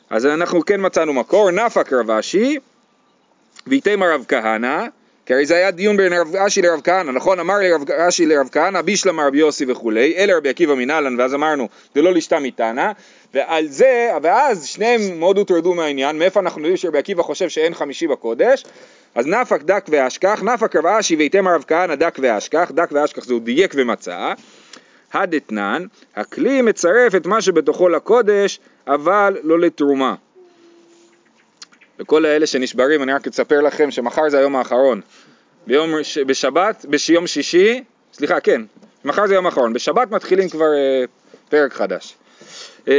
אז 0.09 0.25
אנחנו 0.25 0.65
כן 0.65 0.85
מצאנו 0.85 1.13
מקור, 1.13 1.51
נפק 1.51 1.93
רב 1.93 2.11
אשי, 2.11 2.57
ויתמר 3.67 4.13
רב 4.13 4.25
כהנא, 4.27 4.85
כי 5.25 5.33
הרי 5.33 5.45
זה 5.45 5.55
היה 5.55 5.71
דיון 5.71 5.97
בין 5.97 6.13
רב 6.13 6.35
אשי 6.35 6.61
לרב 6.61 6.81
כהנא, 6.83 7.11
נכון? 7.11 7.39
אמר 7.39 7.57
לי 7.57 7.71
רב 7.71 7.91
אשי 7.91 8.25
לרב 8.25 8.49
כהנא, 8.51 8.81
בישלמה 8.81 9.27
רבי 9.27 9.37
יוסי 9.37 9.65
וכולי, 9.67 10.13
אלה 10.17 10.37
רבי 10.37 10.49
עקיבא 10.49 10.75
מנהלן, 10.75 11.19
ואז 11.19 11.33
אמרנו, 11.33 11.69
דלא 11.95 12.13
לשתה 12.13 12.39
מתנא, 12.39 12.91
ועל 13.33 13.67
זה, 13.67 14.11
ואז 14.21 14.65
שניהם 14.65 15.19
מאוד 15.19 15.37
הוטרדו 15.37 15.73
מהעניין, 15.73 16.19
מאיפה 16.19 16.39
אנחנו 16.39 16.61
יודעים 16.61 16.77
שרבי 16.77 16.97
עקיבא 16.97 17.23
חושב 17.23 17.49
שאין 17.49 17.73
חמישי 17.73 18.07
בקודש, 18.07 18.63
אז 19.15 19.27
נפק 19.27 19.61
דק 19.61 19.85
ואשכח, 19.89 20.43
נפק 20.43 20.75
רב 20.75 20.85
אשי 20.85 21.15
ויתם 21.15 21.47
הרב 21.47 21.63
כהנא 21.67 21.95
דק 21.95 22.17
ואשכח, 22.21 22.71
דק 22.73 22.89
ואשכח 22.91 23.23
זה 23.23 23.33
הוא 23.33 23.41
דייק 23.41 23.73
ומצא, 23.77 24.33
הדתנן, 25.13 25.85
הכלי 26.15 26.61
מצרף 26.61 27.15
את 27.15 27.25
מה 27.25 27.41
שבתוכו 27.41 27.89
לקודש, 27.89 28.59
אבל 28.87 29.37
לא 29.43 29.59
לתרומה. 29.59 30.15
לכל 31.99 32.25
האלה 32.25 32.47
שנשברים, 32.47 33.03
אני 33.03 33.13
רק 33.13 33.27
אספר 33.27 33.61
לכם 33.61 33.91
שמחר 33.91 34.29
זה 34.29 34.37
היום 34.39 34.55
האחרון. 34.55 35.01
ביום, 35.67 35.91
בשבת, 36.27 36.85
ביום 36.89 37.27
שישי, 37.27 37.83
סליחה, 38.13 38.39
כן, 38.39 38.61
מחר 39.05 39.27
זה 39.27 39.33
היום 39.33 39.45
האחרון. 39.45 39.73
בשבת 39.73 40.11
מתחילים 40.11 40.49
כבר 40.49 40.73
אה, 40.73 41.03
פרק 41.49 41.73
חדש. 41.73 42.15
אה, 42.87 42.93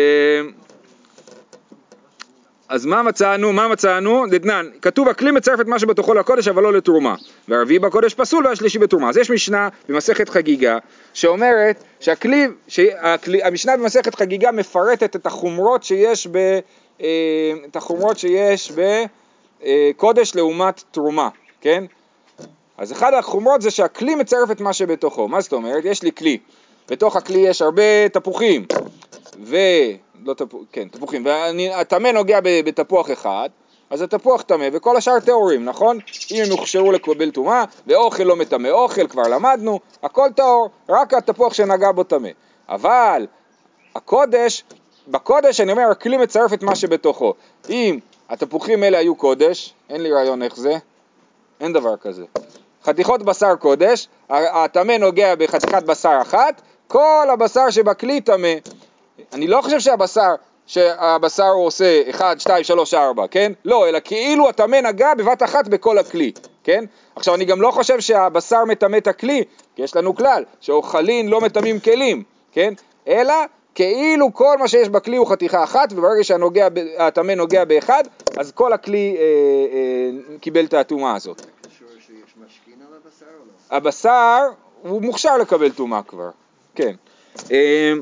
אז 2.68 2.86
מה 2.86 3.02
מצאנו? 3.02 3.52
מה 3.52 3.68
מצאנו? 3.68 4.24
דתנן, 4.30 4.66
כתוב 4.82 5.08
הכלי 5.08 5.30
מצרף 5.30 5.60
את 5.60 5.66
מה 5.66 5.78
שבתוכו 5.78 6.14
לקודש 6.14 6.48
אבל 6.48 6.62
לא 6.62 6.72
לתרומה. 6.72 7.14
והרביעי 7.48 7.78
בקודש 7.78 8.14
פסול 8.14 8.46
והשלישי 8.46 8.78
בתרומה. 8.78 9.08
אז 9.08 9.16
יש 9.16 9.30
משנה 9.30 9.68
במסכת 9.88 10.28
חגיגה 10.28 10.78
שאומרת 11.14 11.84
שהכלי, 12.00 12.46
שהכלי 12.68 13.42
המשנה 13.42 13.76
במסכת 13.76 14.14
חגיגה 14.14 14.52
מפרטת 14.52 15.16
את 15.16 15.26
החומרות 15.26 15.84
שיש 15.84 16.26
ב... 16.26 16.36
אה, 17.00 17.52
את 17.70 17.76
החומרות 17.76 18.18
שיש 18.18 18.72
בקודש 19.62 20.34
לעומת 20.34 20.82
תרומה, 20.90 21.28
כן? 21.60 21.84
אז 22.78 22.92
אחד 22.92 23.14
החומרות 23.14 23.62
זה 23.62 23.70
שהכלי 23.70 24.14
מצרף 24.14 24.50
את 24.50 24.60
מה 24.60 24.72
שבתוכו. 24.72 25.28
מה 25.28 25.40
זאת 25.40 25.52
אומרת? 25.52 25.84
יש 25.84 26.02
לי 26.02 26.12
כלי, 26.12 26.38
בתוך 26.88 27.16
הכלי 27.16 27.38
יש 27.38 27.62
הרבה 27.62 28.08
תפוחים, 28.08 28.66
ו... 29.44 29.56
לא 30.24 30.34
תפוח, 30.34 30.60
כן, 30.72 30.88
תפוחים, 30.88 31.26
והטמא 31.26 32.08
נוגע 32.08 32.38
בתפוח 32.42 33.10
אחד, 33.10 33.48
אז 33.90 34.02
התפוח 34.02 34.42
טמא 34.42 34.68
וכל 34.72 34.96
השאר 34.96 35.20
טהורים, 35.20 35.64
נכון? 35.64 35.98
אם 36.30 36.42
הם 36.44 36.50
הוכשרו 36.50 36.92
לקבל 36.92 37.30
טומאה, 37.30 37.64
ואוכל 37.86 38.22
לא 38.22 38.36
מטמא 38.36 38.68
אוכל, 38.68 39.06
כבר 39.08 39.22
למדנו, 39.22 39.80
הכל 40.02 40.28
טהור, 40.36 40.70
רק 40.88 41.14
התפוח 41.14 41.54
שנגע 41.54 41.92
בו 41.92 42.04
טמא. 42.04 42.28
אבל 42.68 43.26
הקודש, 43.94 44.64
בקודש 45.08 45.60
אני 45.60 45.72
אומר, 45.72 45.90
הכלי 45.90 46.16
מצרף 46.16 46.52
את 46.52 46.62
מה 46.62 46.74
שבתוכו. 46.76 47.34
אם 47.68 47.98
התפוחים 48.28 48.82
האלה 48.82 48.98
היו 48.98 49.14
קודש, 49.14 49.74
אין 49.90 50.02
לי 50.02 50.12
רעיון 50.12 50.42
איך 50.42 50.56
זה, 50.56 50.78
אין 51.60 51.72
דבר 51.72 51.96
כזה. 51.96 52.24
חתיכות 52.84 53.22
בשר 53.22 53.56
קודש, 53.56 54.08
הטמא 54.30 54.92
נוגע 54.92 55.34
בחתיכת 55.34 55.82
בשר 55.82 56.18
אחת, 56.22 56.62
כל 56.86 57.26
הבשר 57.32 57.70
שבכלי 57.70 58.20
טמא. 58.20 58.54
אני 59.32 59.46
לא 59.46 59.60
חושב 59.62 59.80
שהבשר, 59.80 60.34
שהבשר 60.66 61.48
הוא 61.48 61.66
עושה 61.66 62.02
1, 62.10 62.40
2, 62.40 62.64
3, 62.64 62.94
4, 62.94 63.26
כן? 63.30 63.52
לא, 63.64 63.88
אלא 63.88 63.98
כאילו 64.04 64.48
הטמא 64.48 64.76
נגע 64.76 65.14
בבת 65.14 65.42
אחת 65.42 65.68
בכל 65.68 65.98
הכלי, 65.98 66.32
כן? 66.64 66.84
עכשיו 67.16 67.34
אני 67.34 67.44
גם 67.44 67.60
לא 67.60 67.70
חושב 67.70 68.00
שהבשר 68.00 68.64
מטמא 68.64 68.96
את 68.96 69.06
הכלי, 69.06 69.44
כי 69.76 69.82
יש 69.82 69.96
לנו 69.96 70.14
כלל, 70.14 70.44
שאוכלין 70.60 71.28
לא 71.28 71.40
מטמאים 71.40 71.80
כלים, 71.80 72.22
כן? 72.52 72.74
אלא 73.08 73.34
כאילו 73.74 74.34
כל 74.34 74.56
מה 74.58 74.68
שיש 74.68 74.88
בכלי 74.88 75.16
הוא 75.16 75.26
חתיכה 75.26 75.64
אחת, 75.64 75.92
וברגע 75.92 76.24
שהטמא 76.24 77.32
נוגע 77.32 77.64
באחד, 77.64 78.04
אז 78.36 78.52
כל 78.52 78.72
הכלי 78.72 79.16
אה, 79.18 79.22
אה, 79.22 80.38
קיבל 80.40 80.64
את 80.64 80.74
הטומאה 80.74 81.16
הזאת. 81.16 81.42
הבשר 83.74 84.40
הוא 84.82 85.02
מוכשר 85.02 85.38
לקבל 85.38 85.70
טומאה 85.70 86.02
כבר, 86.02 86.30
כן. 86.74 86.94
אה, 87.52 87.92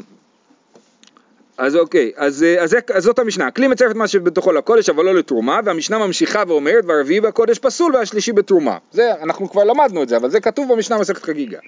אז 1.58 1.76
אוקיי, 1.76 2.12
אז, 2.16 2.42
אה, 2.42 2.62
אז, 2.62 2.76
אז 2.94 3.02
זאת 3.02 3.18
המשנה, 3.18 3.50
כלי 3.50 3.68
מצרף 3.68 3.90
את 3.90 3.96
מה 3.96 4.08
שבתוכו 4.08 4.52
לקודש 4.52 4.88
אבל 4.88 5.04
לא 5.04 5.14
לתרומה, 5.14 5.60
והמשנה 5.64 5.98
ממשיכה 5.98 6.42
ואומרת 6.48 6.84
והרביעי 6.86 7.20
בקודש 7.20 7.58
פסול 7.58 7.96
והשלישי 7.96 8.32
בתרומה. 8.32 8.78
זה, 8.92 9.12
אנחנו 9.22 9.50
כבר 9.50 9.64
למדנו 9.64 10.02
את 10.02 10.08
זה, 10.08 10.16
אבל 10.16 10.30
זה 10.30 10.40
כתוב 10.40 10.72
במשנה 10.72 10.98
מסכת 10.98 11.22
חגיגה. 11.22 11.58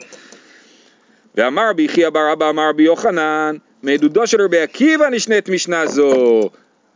ואמר 1.35 1.71
רבי 1.71 1.83
יחיא 1.83 2.11
בר 2.11 2.33
אבא 2.33 2.51
אמר 2.51 2.69
רבי 2.69 2.83
יוחנן, 2.83 3.57
מעדודו 3.83 4.27
של 4.27 4.43
רבי 4.43 4.59
עקיבא 4.59 5.09
נשנית 5.09 5.49
משנה 5.49 5.87
זו. 5.87 6.51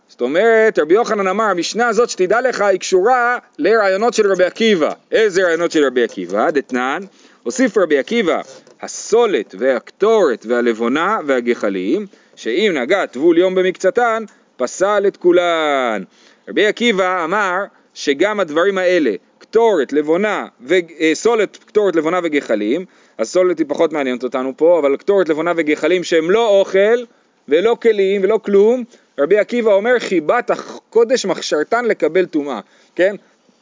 זאת 0.09 0.21
אומרת, 0.21 0.79
רבי 0.79 0.95
יוחנן 0.95 1.27
אמר, 1.27 1.45
המשנה 1.45 1.89
הזאת 1.89 2.11
שתדע 2.11 2.41
לך 2.41 2.61
היא 2.61 2.81
קשורה 2.81 3.39
לרעיונות 3.59 4.15
של 4.15 4.33
רבי 4.33 4.45
עקיבא. 4.45 4.93
איזה 5.13 5.43
רעיונות 5.43 5.73
של 5.73 5.85
רבי 5.85 6.03
עקיבא? 6.03 6.51
דתנן, 6.51 7.03
הוסיף 7.43 7.79
רבי 7.79 7.99
עקיבא, 7.99 8.41
הסולת 8.83 9.55
והקטורת 9.59 10.47
והלבונה 10.49 11.19
והגחלים 11.27 12.07
שאם 12.37 12.73
נגע 12.75 13.07
טבול 13.07 13.39
יום 13.39 13.55
במקצתן, 13.55 14.25
פסל 14.57 15.05
את 15.07 15.17
כולן. 15.17 16.03
רבי 16.49 16.67
עקיבא 16.67 17.25
אמר 17.25 17.65
שגם 17.95 18.41
הדברים 18.41 18.79
האלה, 18.79 19.11
קטורת, 19.39 19.93
לבונה, 19.93 20.47
ו... 20.61 20.75
אה, 21.01 21.11
סולת, 21.15 21.59
קטורת, 21.67 21.97
לבונה 21.97 22.21
וגחלים, 22.23 22.85
אז 23.19 23.29
סולת 23.29 23.59
היא 23.59 23.67
פחות 23.69 23.93
מעניינת 23.93 24.23
אותנו 24.23 24.53
פה, 24.57 24.79
אבל 24.79 24.97
קטורת, 24.97 25.29
לבונה 25.29 25.53
וגחלים 25.57 26.05
שהם 26.05 26.31
לא 26.31 26.49
אוכל 26.49 27.05
ולא 27.49 27.77
כלים 27.83 28.21
ולא 28.25 28.41
כלום, 28.45 28.85
רבי 29.19 29.39
עקיבא 29.39 29.73
אומר 29.73 29.99
חיבת 29.99 30.51
הקודש 30.51 31.27
מכשרתן 31.27 31.85
לקבל 31.85 32.27
טומאה, 32.27 32.61
כן? 32.95 33.17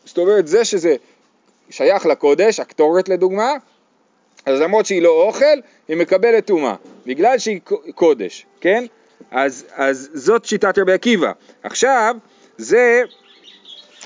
זאת 0.05 0.19
אומרת 0.19 0.47
זה 0.47 0.65
שזה 0.65 0.97
שייך 1.71 2.07
לקודש, 2.07 2.61
הקטורת 2.61 3.09
לדוגמה, 3.09 3.53
אז 4.47 4.61
למרות 4.61 4.87
שהיא 4.87 5.03
לא 5.03 5.23
אוכל, 5.23 5.61
היא 5.89 5.97
מקבלת 5.97 6.47
טומאה, 6.47 6.75
בגלל 7.07 7.39
שהיא 7.39 7.61
קודש, 7.95 8.47
כן? 8.61 8.85
אז, 9.31 9.67
אז 9.75 10.11
זאת 10.15 10.45
שיטת 10.45 10.79
רבי 10.79 10.93
עקיבא. 10.93 11.33
עכשיו, 11.63 12.17
זה, 12.59 13.03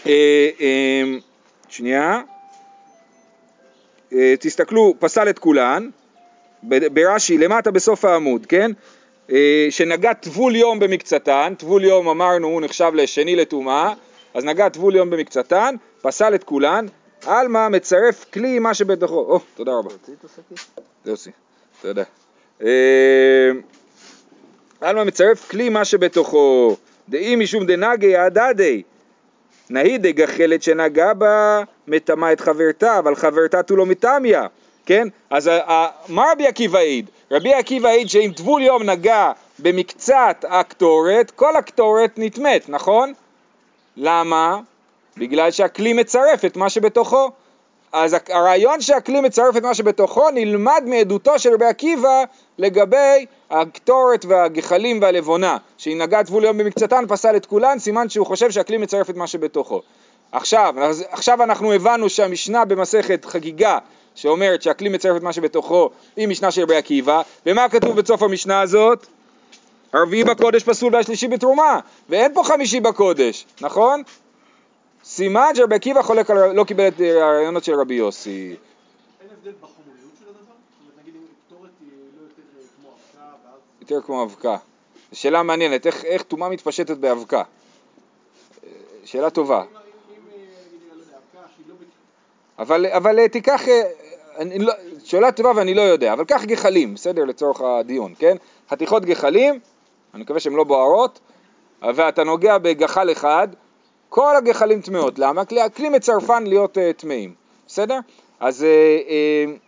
אה, 0.06 0.48
אה, 0.60 1.02
שנייה, 1.68 2.20
אה, 4.12 4.34
תסתכלו, 4.40 4.94
פסל 4.98 5.30
את 5.30 5.38
כולן, 5.38 5.88
ברש"י 6.62 7.38
למטה 7.38 7.70
בסוף 7.70 8.04
העמוד, 8.04 8.46
כן? 8.46 8.70
אה, 9.32 9.66
שנגע 9.70 10.12
טבול 10.12 10.56
יום 10.56 10.78
במקצתן, 10.78 11.54
טבול 11.58 11.84
יום 11.84 12.08
אמרנו 12.08 12.48
הוא 12.48 12.60
נחשב 12.60 12.90
לשני 12.94 13.36
לטומאה, 13.36 13.92
אז 14.34 14.44
נגע 14.44 14.68
טבול 14.68 14.96
יום 14.96 15.10
במקצתן, 15.10 15.74
פסל 16.02 16.34
את 16.34 16.44
כולן, 16.44 16.86
עלמא 17.26 17.68
מצרף 17.68 18.24
כלי 18.32 18.58
מה 18.58 18.74
שבתוכו. 18.74 19.14
או, 19.14 19.40
תודה 19.54 19.72
רבה. 19.72 19.90
עושה, 21.06 21.30
תודה. 21.82 22.02
אה, 22.62 23.50
עלמא 24.80 25.04
מצרף 25.04 25.50
כלי 25.50 25.68
מה 25.68 25.84
שבתוכו. 25.84 26.76
דאי 27.08 27.36
משום 27.36 27.66
דנגי 27.66 28.16
הדדי. 28.16 28.82
נהי 29.70 29.98
דגחלת 29.98 30.62
שנגע 30.62 31.12
בה 31.12 31.62
מטמא 31.88 32.32
את 32.32 32.40
חברתה, 32.40 32.98
אבל 32.98 33.14
חברתה 33.14 33.62
תו 33.62 33.76
לא 33.76 33.86
מטמיה. 33.86 34.46
כן? 34.86 35.08
אז 35.30 35.50
מה 36.08 36.24
רבי 36.32 36.46
עקיבא 36.46 36.78
העיד? 36.78 37.10
רבי 37.32 37.54
עקיבא 37.54 37.88
העיד 37.88 38.08
שאם 38.08 38.32
טבול 38.36 38.62
יום 38.62 38.82
נגע 38.82 39.32
במקצת 39.58 40.44
הקטורת, 40.48 41.30
כל 41.30 41.56
הקטורת 41.56 42.10
נטמאת, 42.16 42.68
נכון? 42.68 43.12
למה? 43.96 44.60
בגלל 45.16 45.50
שהכלי 45.50 45.92
מצרף 45.92 46.44
את 46.44 46.56
מה 46.56 46.70
שבתוכו. 46.70 47.30
אז 47.92 48.16
הרעיון 48.28 48.80
שהכלי 48.80 49.20
מצרף 49.20 49.56
את 49.56 49.62
מה 49.62 49.74
שבתוכו 49.74 50.30
נלמד 50.30 50.82
מעדותו 50.86 51.38
של 51.38 51.54
רבי 51.54 51.64
עקיבא 51.64 52.24
לגבי 52.58 53.26
הקטורת 53.50 54.24
והגחלים 54.24 55.02
והלבונה, 55.02 55.56
שאם 55.78 55.98
נגע 56.02 56.22
טבול 56.22 56.44
יום 56.44 56.58
במקצתן 56.58 57.04
פסל 57.08 57.36
את 57.36 57.46
כולן, 57.46 57.78
סימן 57.78 58.08
שהוא 58.08 58.26
חושב 58.26 58.50
שהכלי 58.50 58.76
מצרף 58.76 59.10
את 59.10 59.16
מה 59.16 59.26
שבתוכו. 59.26 59.82
עכשיו, 60.32 60.74
עכשיו 61.10 61.42
אנחנו 61.42 61.72
הבנו 61.72 62.08
שהמשנה 62.08 62.64
במסכת 62.64 63.24
חגיגה 63.24 63.78
שאומרת 64.14 64.62
שהכלי 64.62 64.88
מצרף 64.88 65.16
את 65.16 65.22
מה 65.22 65.32
שבתוכו 65.32 65.90
היא 66.16 66.28
משנה 66.28 66.50
של 66.50 66.62
רבי 66.62 66.76
עקיבא, 66.76 67.22
ומה 67.46 67.68
כתוב 67.68 68.00
בסוף 68.00 68.22
המשנה 68.22 68.60
הזאת? 68.60 69.06
הרביעי 69.92 70.24
בקודש 70.24 70.62
פסול 70.62 70.94
והשלישי 70.94 71.28
בתרומה, 71.28 71.80
ואין 72.08 72.34
פה 72.34 72.44
חמישי 72.44 72.80
בקודש, 72.80 73.46
נכון? 73.60 74.02
סימן 75.04 75.50
שרבי 75.54 75.74
עקיבא 75.74 76.02
חולק 76.02 76.30
על, 76.30 76.52
לא 76.52 76.64
קיבל 76.64 76.88
את 76.88 77.00
הרעיונות 77.00 77.64
של 77.64 77.74
רבי 77.74 77.94
יוסי. 77.94 78.30
אין 78.30 79.28
הבדל 79.38 79.52
בחומריות 79.60 80.12
של 80.18 80.24
הדבר? 80.28 80.52
נגיד 81.02 81.14
אם 81.14 81.20
קטורת 81.46 81.70
היא 81.80 81.90
לא 82.16 82.22
יותר 82.22 82.42
אה, 82.58 82.64
כמו 82.76 82.88
אבקה 82.90 83.34
ואז... 83.44 83.60
יותר 83.80 84.06
כמו 84.06 84.22
אבקה. 84.22 84.56
שאלה 85.12 85.42
מעניינת, 85.42 85.86
איך, 85.86 86.04
איך 86.04 86.22
טומאה 86.22 86.48
מתפשטת 86.48 86.96
באבקה? 86.96 87.42
שאלה 89.04 89.30
טובה. 89.30 89.64
אבל, 92.60 92.86
אבל 92.86 93.28
תיקח, 93.28 93.60
לא, 94.58 94.72
שאלה 95.04 95.32
טובה 95.32 95.52
ואני 95.56 95.74
לא 95.74 95.82
יודע, 95.82 96.12
אבל 96.12 96.24
קח 96.24 96.44
גחלים, 96.44 96.94
בסדר? 96.94 97.24
לצורך 97.24 97.60
הדיון, 97.60 98.14
כן? 98.18 98.36
חתיכות 98.70 99.04
גחלים, 99.04 99.58
אני 100.14 100.22
מקווה 100.22 100.40
שהן 100.40 100.52
לא 100.52 100.64
בוערות, 100.64 101.20
ואתה 101.82 102.24
נוגע 102.24 102.58
בגחל 102.58 103.12
אחד, 103.12 103.48
כל 104.08 104.36
הגחלים 104.36 104.80
טמאות. 104.80 105.18
למה? 105.18 105.44
כי 105.44 105.60
הכלי 105.60 105.88
מצרפן 105.88 106.44
להיות 106.44 106.76
uh, 106.76 106.80
טמאים, 106.96 107.34
בסדר? 107.66 107.98
אז, 108.40 108.62
uh, 108.62 109.08
uh, 109.08 109.58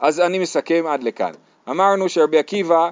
אז 0.00 0.20
אני 0.20 0.38
מסכם 0.38 0.84
עד 0.88 1.02
לכאן. 1.02 1.32
אמרנו 1.70 2.08
שרבי 2.08 2.38
עקיבא 2.38 2.90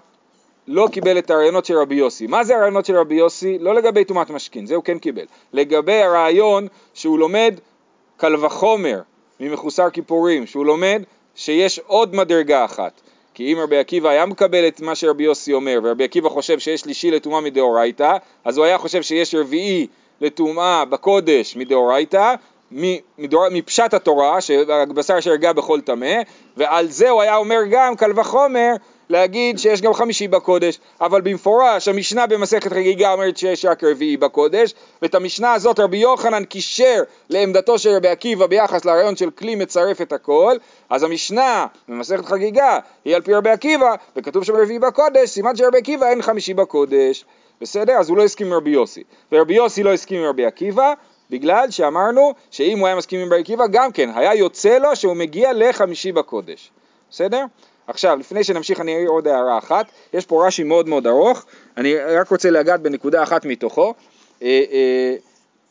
לא 0.69 0.89
קיבל 0.93 1.19
את 1.19 1.31
הרעיונות 1.31 1.65
של 1.65 1.77
רבי 1.77 1.95
יוסי. 1.95 2.27
מה 2.27 2.45
זה 2.45 2.57
הרעיונות 2.57 2.85
של 2.85 2.97
רבי 2.97 3.15
יוסי? 3.15 3.59
לא 3.59 3.75
לגבי 3.75 4.05
טומאת 4.05 4.31
משכין, 4.31 4.67
זה 4.67 4.75
הוא 4.75 4.85
כן 4.85 4.99
קיבל. 4.99 5.25
לגבי 5.53 6.03
הרעיון 6.03 6.67
שהוא 6.95 7.19
לומד 7.19 7.55
קל 8.21 8.45
וחומר 8.45 9.01
ממחוסר 9.41 9.91
כיפורים, 9.91 10.47
שהוא 10.47 10.67
לומד 10.67 11.03
שיש 11.35 11.79
עוד 11.79 12.15
מדרגה 12.15 12.65
אחת. 12.65 13.01
כי 13.35 13.53
אם 13.53 13.59
רבי 13.59 13.79
עקיבא 13.79 14.09
היה 14.09 14.27
מקבל 14.27 14.69
את 14.69 14.81
מה 14.81 14.95
שרבי 14.95 15.25
יוסי 15.25 15.53
אומר, 15.53 15.79
ורבי 15.83 16.05
עקיבא 16.05 16.29
חושב 16.29 16.59
שיש 16.59 16.81
שלישי 16.81 17.11
לטומאה 17.11 17.41
מדאורייתא, 17.41 18.17
אז 18.45 18.59
הוא 18.59 18.65
היה 18.65 18.79
חושב 18.79 19.03
שיש 19.03 19.35
רביעי 19.35 19.87
לטומאה 20.21 20.85
בקודש 20.85 21.57
מדאורייתא, 21.57 22.35
מדור... 23.19 23.49
מפשט 23.51 23.95
התורה, 23.95 24.41
שהבשר 24.41 25.21
שהרגה 25.21 25.53
בכל 25.53 25.81
טמא, 25.81 26.17
ועל 26.57 26.87
זה 26.87 27.11
הוא 27.11 27.23
היה 27.23 27.37
אומר 27.37 27.61
גם 27.71 27.97
קל 27.97 28.21
וחומר 28.21 28.73
להגיד 29.11 29.59
שיש 29.59 29.83
גם 29.83 29.95
חמישי 29.95 30.29
בקודש, 30.29 30.79
אבל 31.01 31.21
במפורש 31.21 31.89
המשנה 31.89 32.27
במסכת 32.27 32.73
חגיגה 32.73 33.13
אומרת 33.13 33.37
שיש 33.37 33.65
רק 33.65 33.85
רביעי 33.85 34.17
בקודש, 34.17 34.75
ואת 35.03 35.15
המשנה 35.15 35.53
הזאת 35.53 35.79
רבי 35.81 35.97
יוחנן 35.97 36.45
קישר 36.45 37.03
לעמדתו 37.29 37.79
של 37.79 37.91
רבי 37.91 38.09
עקיבא 38.09 38.47
ביחס 38.47 38.85
לרעיון 38.85 39.17
של 39.17 39.31
כלי 39.31 39.55
מצרף 39.55 40.01
את 40.01 40.13
הכל, 40.13 40.57
אז 40.91 41.03
המשנה 41.03 41.67
במסכת 41.89 42.25
חגיגה 42.25 42.79
היא 43.05 43.17
על 43.17 43.23
פי 43.23 43.35
רבי 43.35 43.51
עקיבא, 43.51 43.95
וכתוב 44.17 44.45
שם 44.45 44.57
רביעי 44.57 44.79
בקודש, 44.79 45.31
סימן 45.31 45.57
שרבי 45.57 45.79
עקיבא 45.79 46.07
אין 46.07 46.23
חמישי 46.23 46.55
בקודש. 46.55 47.25
בסדר? 47.61 47.93
אז 47.93 48.09
הוא 48.09 48.17
לא 48.17 48.25
הסכים 48.25 48.47
עם 48.47 48.53
רבי 48.53 48.71
יוסי. 48.71 49.03
ורבי 49.33 49.55
יוסי 49.55 49.83
לא 49.83 49.93
הסכים 49.93 50.23
עם 50.23 50.29
רבי 50.29 50.47
עקיבא, 50.47 50.93
בגלל 51.31 51.71
שאמרנו 51.71 52.35
שאם 52.51 52.79
הוא 52.79 52.87
היה 52.87 52.97
מסכים 52.97 53.21
עם 53.21 53.27
רבי 53.27 53.41
עקיבא, 53.41 53.67
גם 53.67 53.93
כן, 53.93 54.11
היה 54.15 54.35
יוצא 54.35 54.79
לו 54.79 54.97
שהוא 54.97 55.15
מגיע 55.15 55.53
לחמישי 55.53 56.13
בקודש. 56.13 56.71
בסדר? 57.11 57.45
עכשיו, 57.91 58.17
לפני 58.21 58.45
שנמשיך 58.45 58.81
אני 58.81 58.97
אעיר 58.97 59.09
עוד 59.09 59.29
הערה 59.29 59.59
אחת, 59.59 59.87
יש 60.15 60.27
פה 60.27 60.47
רש"י 60.47 60.63
מאוד 60.63 60.89
מאוד 60.89 61.07
ארוך, 61.07 61.47
אני 61.77 61.97
רק 61.97 62.29
רוצה 62.29 62.51
לגעת 62.51 62.81
בנקודה 62.81 63.23
אחת 63.23 63.45
מתוכו. 63.45 63.95
אה, 64.43 64.63
אה, 64.73 65.15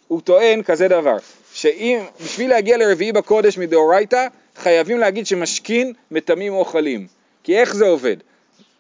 הוא 0.07 0.21
טוען 0.21 0.63
כזה 0.63 0.87
דבר, 0.87 1.17
שאם, 1.53 1.99
בשביל 2.23 2.49
להגיע 2.49 2.77
לרביעי 2.77 3.11
בקודש 3.11 3.57
מדאורייתא, 3.57 4.27
חייבים 4.57 4.99
להגיד 4.99 5.27
שמשכין 5.27 5.93
מטמאים 6.11 6.53
אוכלים. 6.53 7.07
כי 7.43 7.57
איך 7.57 7.75
זה 7.75 7.85
עובד? 7.85 8.17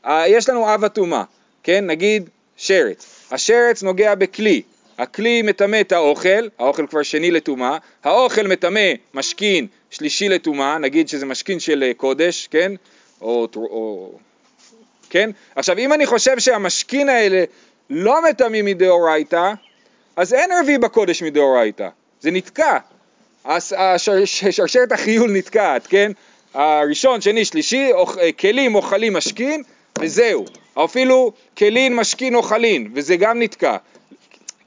אה, 0.05 0.27
יש 0.27 0.49
לנו 0.49 0.73
אב 0.73 0.83
הטומאה, 0.83 1.23
כן? 1.63 1.85
נגיד 1.87 2.29
שרץ. 2.57 3.05
השרץ 3.31 3.83
נוגע 3.83 4.15
בכלי, 4.15 4.61
הכלי 4.97 5.41
מטמא 5.41 5.81
את 5.81 5.91
האוכל, 5.91 6.47
האוכל 6.59 6.87
כבר 6.87 7.03
שני 7.03 7.31
לטומאה, 7.31 7.77
האוכל 8.03 8.47
מטמא 8.47 8.91
משכין 9.13 9.67
שלישי 9.89 10.29
לטומאה, 10.29 10.77
נגיד 10.77 11.09
שזה 11.09 11.25
משכין 11.25 11.59
של 11.59 11.83
אה, 11.83 11.93
קודש, 11.93 12.47
כן? 12.51 12.71
או, 13.21 13.47
או... 13.55 14.11
כן? 15.09 15.29
עכשיו 15.55 15.77
אם 15.77 15.93
אני 15.93 16.05
חושב 16.05 16.39
שהמשכין 16.39 17.09
האלה 17.09 17.43
לא 17.89 18.29
מטמאים 18.29 18.65
מדאורייתא, 18.65 19.53
אז 20.15 20.33
אין 20.33 20.49
רביעי 20.61 20.77
בקודש 20.77 21.23
מדאורייתא, 21.23 21.89
זה 22.21 22.31
נתקע, 22.31 22.77
שרשרת 24.25 24.91
החיול 24.91 25.31
נתקעת, 25.31 25.87
כן? 25.87 26.11
הראשון, 26.53 27.21
שני, 27.21 27.45
שלישי, 27.45 27.91
אה, 27.93 28.31
כלים 28.31 28.75
אוכלים 28.75 29.13
משכין 29.13 29.63
וזהו, 29.99 30.45
אפילו 30.73 31.31
כלין 31.57 31.95
משכין 31.95 32.35
אוכלין 32.35 32.91
וזה 32.93 33.15
גם 33.15 33.41
נתקע, 33.41 33.77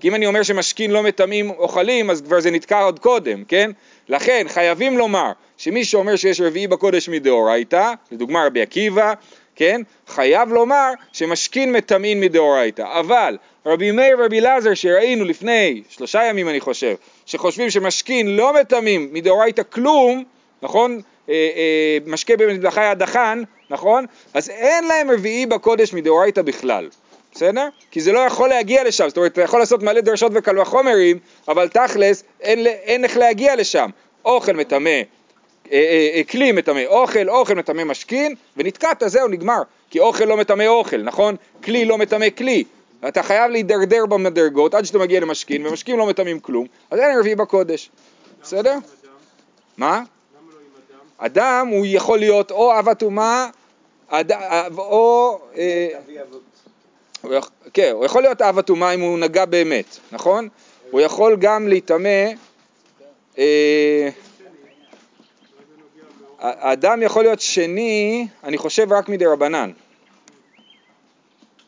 כי 0.00 0.08
אם 0.08 0.14
אני 0.14 0.26
אומר 0.26 0.42
שמשכין 0.42 0.90
לא 0.90 1.02
מטמאים 1.02 1.50
אוכלים, 1.50 2.10
אז 2.10 2.20
כבר 2.20 2.40
זה 2.40 2.50
נתקע 2.50 2.82
עוד 2.82 2.98
קודם, 2.98 3.44
כן? 3.44 3.70
לכן 4.08 4.46
חייבים 4.48 4.98
לומר 4.98 5.32
שמי 5.62 5.84
שאומר 5.84 6.16
שיש 6.16 6.40
רביעי 6.40 6.66
בקודש 6.66 7.08
מדאורייתא, 7.08 7.92
לדוגמה 8.12 8.46
רבי 8.46 8.62
עקיבא, 8.62 9.14
כן? 9.56 9.80
חייב 10.08 10.52
לומר 10.52 10.92
שמשכין 11.12 11.72
מטמאין 11.72 12.20
מדאורייתא. 12.20 12.82
אבל 13.00 13.36
רבי 13.66 13.90
מאיר 13.90 14.16
ורבי 14.18 14.40
אלעזר 14.40 14.74
שראינו 14.74 15.24
לפני 15.24 15.82
שלושה 15.88 16.24
ימים 16.24 16.48
אני 16.48 16.60
חושב, 16.60 16.94
שחושבים 17.26 17.70
שמשכין 17.70 18.36
לא 18.36 18.60
מטמאים 18.60 19.08
מדאורייתא 19.12 19.62
כלום, 19.70 20.24
נכון? 20.62 21.00
אה, 21.28 21.34
אה, 21.34 21.98
משקה 22.06 22.36
במטבחי 22.36 22.80
הדחן, 22.80 23.42
נכון? 23.70 24.06
אז 24.34 24.50
אין 24.50 24.84
להם 24.84 25.10
רביעי 25.10 25.46
בקודש 25.46 25.92
מדאורייתא 25.92 26.42
בכלל. 26.42 26.88
בסדר? 27.34 27.68
כי 27.90 28.00
זה 28.00 28.12
לא 28.12 28.18
יכול 28.18 28.48
להגיע 28.48 28.84
לשם, 28.84 29.08
זאת 29.08 29.16
אומרת, 29.16 29.32
אתה 29.32 29.42
יכול 29.42 29.60
לעשות 29.60 29.82
מלא 29.82 30.00
דרשות 30.00 30.32
וקל 30.34 30.58
וחומרים, 30.58 31.18
אבל 31.48 31.68
תכלס 31.68 32.24
אין, 32.40 32.66
אין 32.66 33.04
איך 33.04 33.16
להגיע 33.16 33.56
לשם. 33.56 33.90
אוכל 34.24 34.52
מטמא, 34.52 34.90
כלי 36.30 36.52
מטמא 36.52 36.80
אוכל, 36.86 37.28
אוכל 37.28 37.54
מטמא 37.54 37.84
משכין, 37.84 38.34
ונתקעת, 38.56 39.02
זהו, 39.06 39.28
נגמר. 39.28 39.62
כי 39.90 40.00
אוכל 40.00 40.24
לא 40.24 40.36
מטמא 40.36 40.66
אוכל, 40.66 40.96
נכון? 40.96 41.36
כלי 41.64 41.84
לא 41.84 41.98
מטמא 41.98 42.30
כלי. 42.30 42.64
אתה 43.08 43.22
חייב 43.22 43.50
להידרדר 43.50 44.06
במדרגות 44.06 44.74
עד 44.74 44.84
שאתה 44.84 44.98
מגיע 44.98 45.20
למשכין, 45.20 45.66
ומשכין 45.66 45.96
לא 45.96 46.06
מטמאים 46.06 46.40
כלום, 46.40 46.66
אז 46.90 46.98
אין 46.98 47.18
רביעי 47.18 47.34
בקודש. 47.34 47.90
בסדר? 48.42 48.74
מה? 49.76 50.02
אדם 51.18 51.68
הוא 51.70 51.86
יכול 51.88 52.18
להיות 52.18 52.50
או 52.50 52.78
אב 52.78 52.88
הטומאה, 52.88 53.48
או... 54.78 55.38
יכול, 57.24 57.50
כן, 57.72 57.90
הוא 57.92 58.04
יכול 58.04 58.22
להיות 58.22 58.42
אב 58.42 58.58
הטומאה 58.58 58.94
אם 58.94 59.00
הוא 59.00 59.18
נגע 59.18 59.44
באמת, 59.44 59.98
נכון? 60.12 60.48
הוא 60.90 61.00
יכול 61.00 61.36
גם 61.36 61.68
להיטמא, 61.68 62.26
אה, 63.38 64.08
האדם 66.42 67.02
יכול 67.02 67.24
להיות 67.24 67.40
שני, 67.40 68.26
אני 68.44 68.58
חושב 68.58 68.92
רק 68.92 69.08
מדי 69.08 69.26
רבנן. 69.26 69.70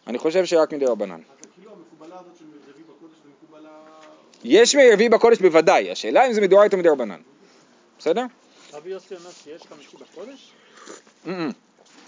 אני 0.06 0.18
חושב 0.18 0.44
שרק 0.44 0.72
מדי 0.72 0.86
רבנן. 0.86 1.20
יש 4.44 4.74
מרביעי 4.74 5.08
בקודש 5.08 5.38
בוודאי, 5.38 5.90
השאלה 5.90 6.26
אם 6.26 6.32
זה 6.32 6.40
מדאורייתא 6.40 6.76
מדי 6.76 6.88
רבנן. 6.88 7.20
בסדר? 7.98 8.24
רבי 8.72 8.90
יוסי 8.90 9.14
אומר 9.14 9.30
שיש 9.44 9.62
חמישי 9.62 9.96
בקודש? 9.96 10.52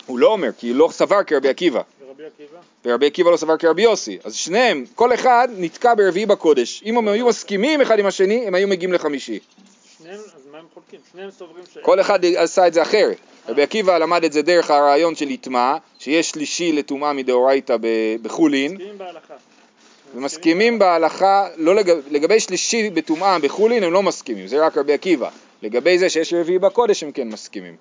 הוא 0.06 0.18
לא 0.18 0.32
אומר, 0.32 0.50
כי 0.58 0.68
הוא 0.68 0.76
לא 0.76 0.88
סבר 0.92 1.22
כרבי 1.24 1.48
עקיבא. 1.48 1.82
ורבי 2.00 2.24
עקיבא? 2.26 2.58
ורבי 2.84 3.06
עקיבא 3.06 3.30
לא 3.30 3.36
סבר 3.36 3.56
כרבי 3.56 3.82
יוסי. 3.82 4.18
אז 4.24 4.34
שניהם, 4.34 4.84
כל 4.94 5.14
אחד 5.14 5.48
נתקע 5.56 5.94
ברביעי 5.94 6.26
בקודש. 6.26 6.82
אם 6.86 6.98
הם 6.98 7.08
היו 7.08 7.26
מסכימים 7.26 7.80
אחד 7.80 7.98
עם 7.98 8.06
השני, 8.06 8.46
הם 8.46 8.54
היו 8.54 8.68
מגיעים 8.68 8.92
לחמישי. 8.92 9.38
שניהם, 10.06 10.20
אז 10.20 10.46
מה 10.52 10.58
הם 10.58 10.64
חולקים? 10.74 11.00
שניהם 11.12 11.30
סוברים 11.30 11.64
ש... 11.74 11.78
כל 11.82 12.00
אחד 12.00 12.24
עשה 12.24 12.66
את 12.66 12.74
זה 12.74 12.82
אחרת. 12.82 13.16
רבי 13.48 13.62
עקיבא 13.62 13.98
למד 13.98 14.24
את 14.24 14.32
זה 14.32 14.42
דרך 14.42 14.70
הרעיון 14.70 15.14
של 15.14 15.30
יטמע, 15.30 15.76
שיש 15.98 16.30
שלישי 16.30 16.72
לטומאה 16.72 17.12
מדאורייתא 17.12 17.76
בחולין. 18.22 18.72
מסכימים 18.72 18.98
בהלכה. 18.98 19.34
ומסכימים 20.14 20.78
בהלכה, 20.78 21.48
לא 21.56 21.74
לגב, 21.74 21.96
לגבי 22.10 22.40
שלישי 22.40 22.90
בטומאה 22.90 23.38
בחולין 23.38 23.82
הם 23.82 23.92
לא 23.92 24.02
מסכימים, 24.02 24.46
זה 24.46 24.66
רק 24.66 24.76
רבי 24.76 24.92
עקיבא. 24.92 25.30
לגבי 25.62 25.98
זה 25.98 26.10
שיש 26.10 26.32
רביעי 26.32 26.58
בקודש 26.58 27.02
הם 27.02 27.12
כן 27.12 27.28
מסכימים. 27.28 27.76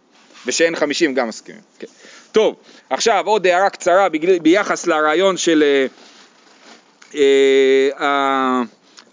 ושאין 0.46 0.76
חמישים 0.76 1.14
גם 1.14 1.28
מסכימים. 1.28 1.62
כן. 1.80 1.88
טוב, 2.32 2.56
עכשיו 2.90 3.24
עוד 3.26 3.48
הערה 3.48 3.70
קצרה 3.70 4.08
ביחס 4.42 4.88
לרעיון 4.88 5.38
של 5.38 5.88
אה, 7.16 7.90
אה, 8.00 8.62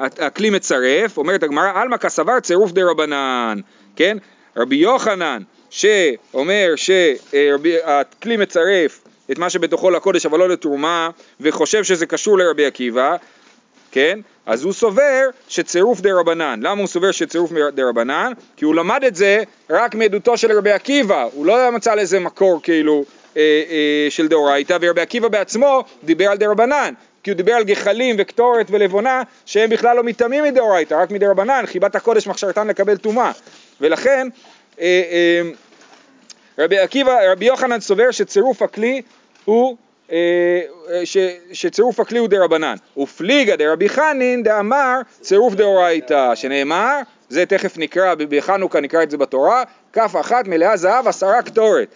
הכלי 0.03 0.51
מצרף, 0.51 1.19
אומרת 1.19 1.43
הגמרא, 1.43 1.73
עלמא 1.75 1.97
כסבר 1.97 2.41
צירוף 2.41 2.73
דה 2.73 2.83
רבנן, 2.91 3.61
כן? 3.97 4.17
רבי 4.57 4.77
יוחנן 4.77 5.43
שאומר 5.71 6.73
שהכלי 6.77 8.37
מצרף 8.37 9.01
את 9.31 9.39
מה 9.39 9.51
שבתוכו 9.51 9.91
לקודש 9.91 10.27
אבל 10.27 10.39
לא 10.39 10.49
לתרומה 10.49 11.11
וחושב 11.41 11.85
שזה 11.85 12.07
קשור 12.07 12.39
לרבי 12.39 12.67
עקיבא, 12.67 13.17
כן? 13.91 14.19
אז 14.47 14.65
הוא 14.65 14.73
סובר 14.73 15.29
שצירוף 15.49 16.01
דרבנן. 16.01 16.61
למה 16.63 16.81
הוא 16.81 16.89
סובר 16.89 17.11
שצירוף 17.11 17.53
דרבנן? 17.75 18.33
כי 18.57 18.65
הוא 18.65 18.75
למד 18.75 19.05
את 19.05 19.15
זה 19.17 19.43
רק 19.71 19.95
מעדותו 19.95 20.37
של 20.37 20.53
רבי 20.59 20.71
עקיבא, 20.71 21.29
הוא 21.33 21.47
לא 21.47 21.73
מצא 21.73 21.95
לזה 21.95 22.21
מקור 22.21 22.61
כאילו 22.63 23.05
אה, 23.37 23.43
אה, 23.71 24.07
של 24.11 24.29
דאורייתא, 24.29 24.79
ורבי 24.81 25.01
עקיבא 25.01 25.29
בעצמו 25.29 25.85
דיבר 26.05 26.31
על 26.31 26.39
דרבנן, 26.39 26.95
כי 27.23 27.31
הוא 27.31 27.37
דיבר 27.37 27.53
על 27.53 27.65
גחלים 27.65 28.17
וקטורת 28.19 28.67
ולבונה 28.71 29.23
שהם 29.47 29.71
בכלל 29.71 29.97
לא 29.97 30.03
מטמאים 30.03 30.45
מדאורייתא, 30.45 30.95
רק 30.95 31.11
מדרבנן, 31.11 31.65
חיבת 31.67 31.95
הקודש 31.95 32.27
מכשרתן 32.27 32.67
לקבל 32.67 32.97
טומאה. 32.97 33.31
ולכן 33.81 34.29
אה, 34.81 35.03
אה, 35.11 35.51
רבי 36.59 36.79
עקיבא, 36.79 37.33
רבי 37.33 37.45
יוחנן 37.45 37.81
סובר 37.81 38.11
שצירוף 38.11 38.63
הכלי 38.63 39.03
הוא 39.45 39.77
אה, 40.13 40.61
ש, 41.05 41.17
שצירוף 41.53 42.01
הכלי 42.01 42.19
הוא 42.19 42.29
דרבנן. 42.29 42.75
ופליגה 42.97 43.57
דרבי 43.57 43.89
חנין 43.89 44.43
דאמר 44.43 45.01
צירוף 45.21 45.55
דאורייתא, 45.55 46.35
שנאמר, 46.35 46.99
זה 47.29 47.47
תכף 47.47 47.79
נקרא, 47.79 48.15
בחנוכה 48.15 48.81
נקרא 48.81 49.03
את 49.03 49.11
זה 49.11 49.17
בתורה, 49.17 49.63
כף 49.93 50.15
אחת 50.21 50.49
מלאה 50.49 50.77
זהב 50.77 51.09
עשרה 51.09 51.43
קטורת. 51.43 51.89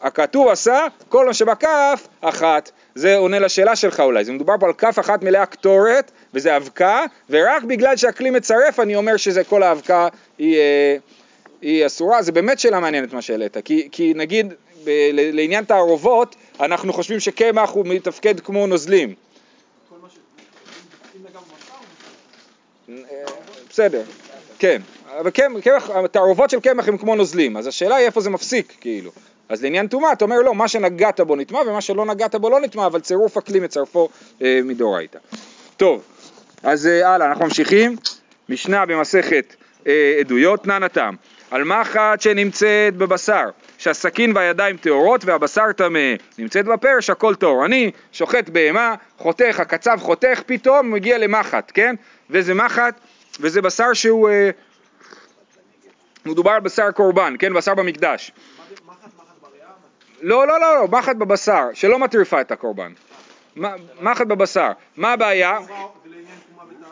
הכתוב 0.00 0.48
עשה, 0.48 0.86
כל 1.08 1.26
מה 1.26 1.34
שבכף 1.34 2.08
אחת. 2.20 2.70
זה 2.94 3.16
עונה 3.16 3.38
לשאלה 3.38 3.76
שלך 3.76 4.00
אולי, 4.00 4.24
זה 4.24 4.32
מדובר 4.32 4.54
פה 4.60 4.66
על 4.66 4.72
כף 4.72 4.98
אחת 5.00 5.22
מלאה 5.22 5.46
קטורת, 5.46 6.10
וזה 6.34 6.56
אבקה, 6.56 7.04
ורק 7.30 7.62
בגלל 7.62 7.96
שהכלי 7.96 8.30
מצרף 8.30 8.80
אני 8.80 8.96
אומר 8.96 9.16
שזה 9.16 9.44
כל 9.44 9.62
האבקה 9.62 10.08
היא, 10.38 10.56
אה, 10.58 10.96
היא 11.62 11.86
אסורה, 11.86 12.22
זה 12.22 12.32
באמת 12.32 12.58
שאלה 12.58 12.80
מעניינת 12.80 13.12
מה 13.12 13.22
שהעלית, 13.22 13.56
כי, 13.64 13.88
כי 13.92 14.12
נגיד 14.16 14.54
ב, 14.84 14.90
לעניין 15.12 15.64
תערובות, 15.64 16.36
אנחנו 16.60 16.92
חושבים 16.92 17.20
שקמח 17.20 17.70
הוא 17.70 17.86
מתפקד 17.86 18.40
כמו 18.40 18.66
נוזלים. 18.66 19.14
בסדר, 23.70 24.02
אבל 25.20 25.30
קמח, 25.30 25.60
קמח, 25.60 25.90
התערובות 25.90 26.50
של 26.50 26.60
קמח 26.60 26.88
הם 26.88 26.98
כמו 26.98 27.14
נוזלים, 27.16 27.56
אז 27.56 27.66
השאלה 27.66 27.96
היא 27.96 28.06
איפה 28.06 28.20
זה 28.20 28.30
מפסיק, 28.30 28.76
כאילו. 28.80 29.10
אז 29.48 29.62
לעניין 29.62 29.86
טומאה, 29.86 30.12
אתה 30.12 30.24
אומר 30.24 30.40
לא, 30.40 30.54
מה 30.54 30.68
שנגעת 30.68 31.20
בו 31.20 31.36
נטמע 31.36 31.60
ומה 31.60 31.80
שלא 31.80 32.06
נגעת 32.06 32.34
בו 32.34 32.50
לא 32.50 32.60
נטמע, 32.60 32.86
אבל 32.86 33.00
צירוף 33.00 33.36
הכלי 33.36 33.60
מצרפו 33.60 34.08
אה, 34.42 34.60
מדאורייתא. 34.64 35.18
טוב, 35.76 36.02
אז 36.62 36.86
אה, 36.86 37.14
הלאה, 37.14 37.26
אנחנו 37.26 37.44
ממשיכים. 37.44 37.96
משנה 38.48 38.86
במסכת 38.86 39.54
אה, 39.86 40.16
עדויות, 40.20 40.64
תנא 40.64 40.78
נתם. 40.78 41.14
על 41.50 41.64
מחט 41.64 42.20
שנמצאת 42.20 42.96
בבשר, 42.96 43.44
שהסכין 43.78 44.36
והידיים 44.36 44.76
טהורות 44.76 45.24
והבשר 45.24 45.72
טמא, 45.72 46.14
נמצאת 46.38 46.64
בפרש 46.64 47.10
הכל 47.10 47.34
טהור. 47.34 47.64
אני 47.64 47.90
שוחט 48.12 48.48
בהמה, 48.48 48.94
חותך, 49.18 49.60
הקצב 49.60 49.98
חותך, 50.00 50.42
פתאום 50.46 50.90
מגיע 50.90 51.18
למחט, 51.18 51.72
כן? 51.74 51.94
וזה 52.30 52.54
מחט, 52.54 53.00
וזה 53.40 53.62
בשר 53.62 53.92
שהוא... 53.92 54.28
אה, 54.28 54.50
מדובר 56.26 56.50
על 56.50 56.60
בשר 56.60 56.90
קורבן, 56.90 57.34
כן? 57.38 57.54
בשר 57.54 57.74
במקדש. 57.74 58.32
מחט? 58.86 59.21
לא, 60.22 60.46
לא, 60.46 60.60
לא, 60.60 60.74
לא, 60.74 60.88
מחט 60.88 61.16
בבשר, 61.16 61.68
שלא 61.74 61.98
מטריפה 61.98 62.40
את 62.40 62.52
הקורבן. 62.52 62.92
מחט 64.00 64.26
בבשר. 64.26 64.70
מה 64.96 65.12
הבעיה? 65.12 65.58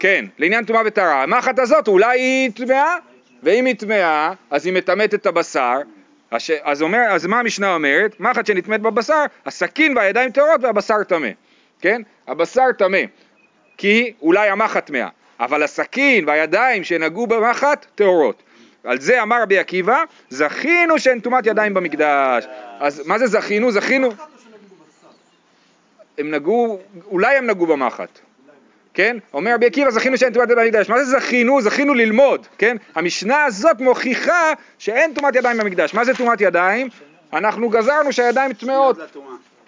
כן, 0.00 0.24
לעניין 0.38 0.64
טומאה 0.64 0.82
וטהרה. 0.86 1.22
המחט 1.22 1.58
הזאת 1.58 1.88
אולי 1.88 2.20
היא 2.20 2.50
טמאה, 2.50 2.96
ואם 3.42 3.64
היא 3.64 3.74
טמאה, 3.74 4.32
אז 4.50 4.66
היא 4.66 4.74
מטמאת 4.74 5.14
את 5.14 5.26
הבשר. 5.26 5.78
הש... 6.32 6.50
אז, 6.50 6.82
אומר, 6.82 7.02
אז 7.10 7.26
מה 7.26 7.38
המשנה 7.38 7.74
אומרת? 7.74 8.20
מחט 8.20 8.46
שנטמאת 8.46 8.80
בבשר, 8.80 9.24
הסכין 9.46 9.96
והידיים 9.96 10.30
טהורות 10.30 10.60
והבשר 10.62 11.02
טמא. 11.08 11.28
כן? 11.80 12.02
הבשר 12.28 12.72
טמא, 12.78 12.98
כי 13.76 14.12
אולי 14.22 14.48
המחט 14.48 14.86
טמאה, 14.86 15.08
אבל 15.40 15.62
הסכין 15.62 16.28
והידיים 16.28 16.84
שנגעו 16.84 17.26
במחט 17.26 17.86
טהורות. 17.94 18.42
על 18.84 19.00
זה 19.00 19.22
אמר 19.22 19.42
רבי 19.42 19.58
עקיבא, 19.58 20.02
זכינו 20.30 20.98
שאין 20.98 21.20
טומאת 21.20 21.46
ידיים 21.46 21.74
במקדש. 21.74 22.46
אז 22.80 23.06
מה 23.06 23.18
זה 23.18 23.26
זכינו? 23.26 23.72
זכינו... 23.72 24.10
הם 26.18 26.30
נגעו, 26.30 26.78
אולי 27.06 27.36
הם 27.36 27.46
נגעו 27.46 27.66
במחט, 27.66 28.18
כן? 28.94 29.16
אומר 29.34 29.54
רבי 29.54 29.66
עקיבא 29.66 29.90
זכינו 29.90 30.18
שאין 30.18 30.32
טומאת 30.32 30.50
ידיים 30.50 30.72
במקדש, 30.72 30.88
מה 30.88 31.04
זה 31.04 31.18
זכינו? 31.18 31.60
זכינו 31.60 31.94
ללמוד, 31.94 32.46
כן? 32.58 32.76
המשנה 32.94 33.44
הזאת 33.44 33.80
מוכיחה 33.80 34.52
שאין 34.78 35.14
טומאת 35.14 35.36
ידיים 35.36 35.56
במקדש, 35.58 35.94
מה 35.94 36.04
זה 36.04 36.14
טומאת 36.14 36.40
ידיים? 36.40 36.88
אנחנו 37.32 37.68
גזרנו 37.68 38.12
שהידיים 38.12 38.52
טמאות, 38.52 38.96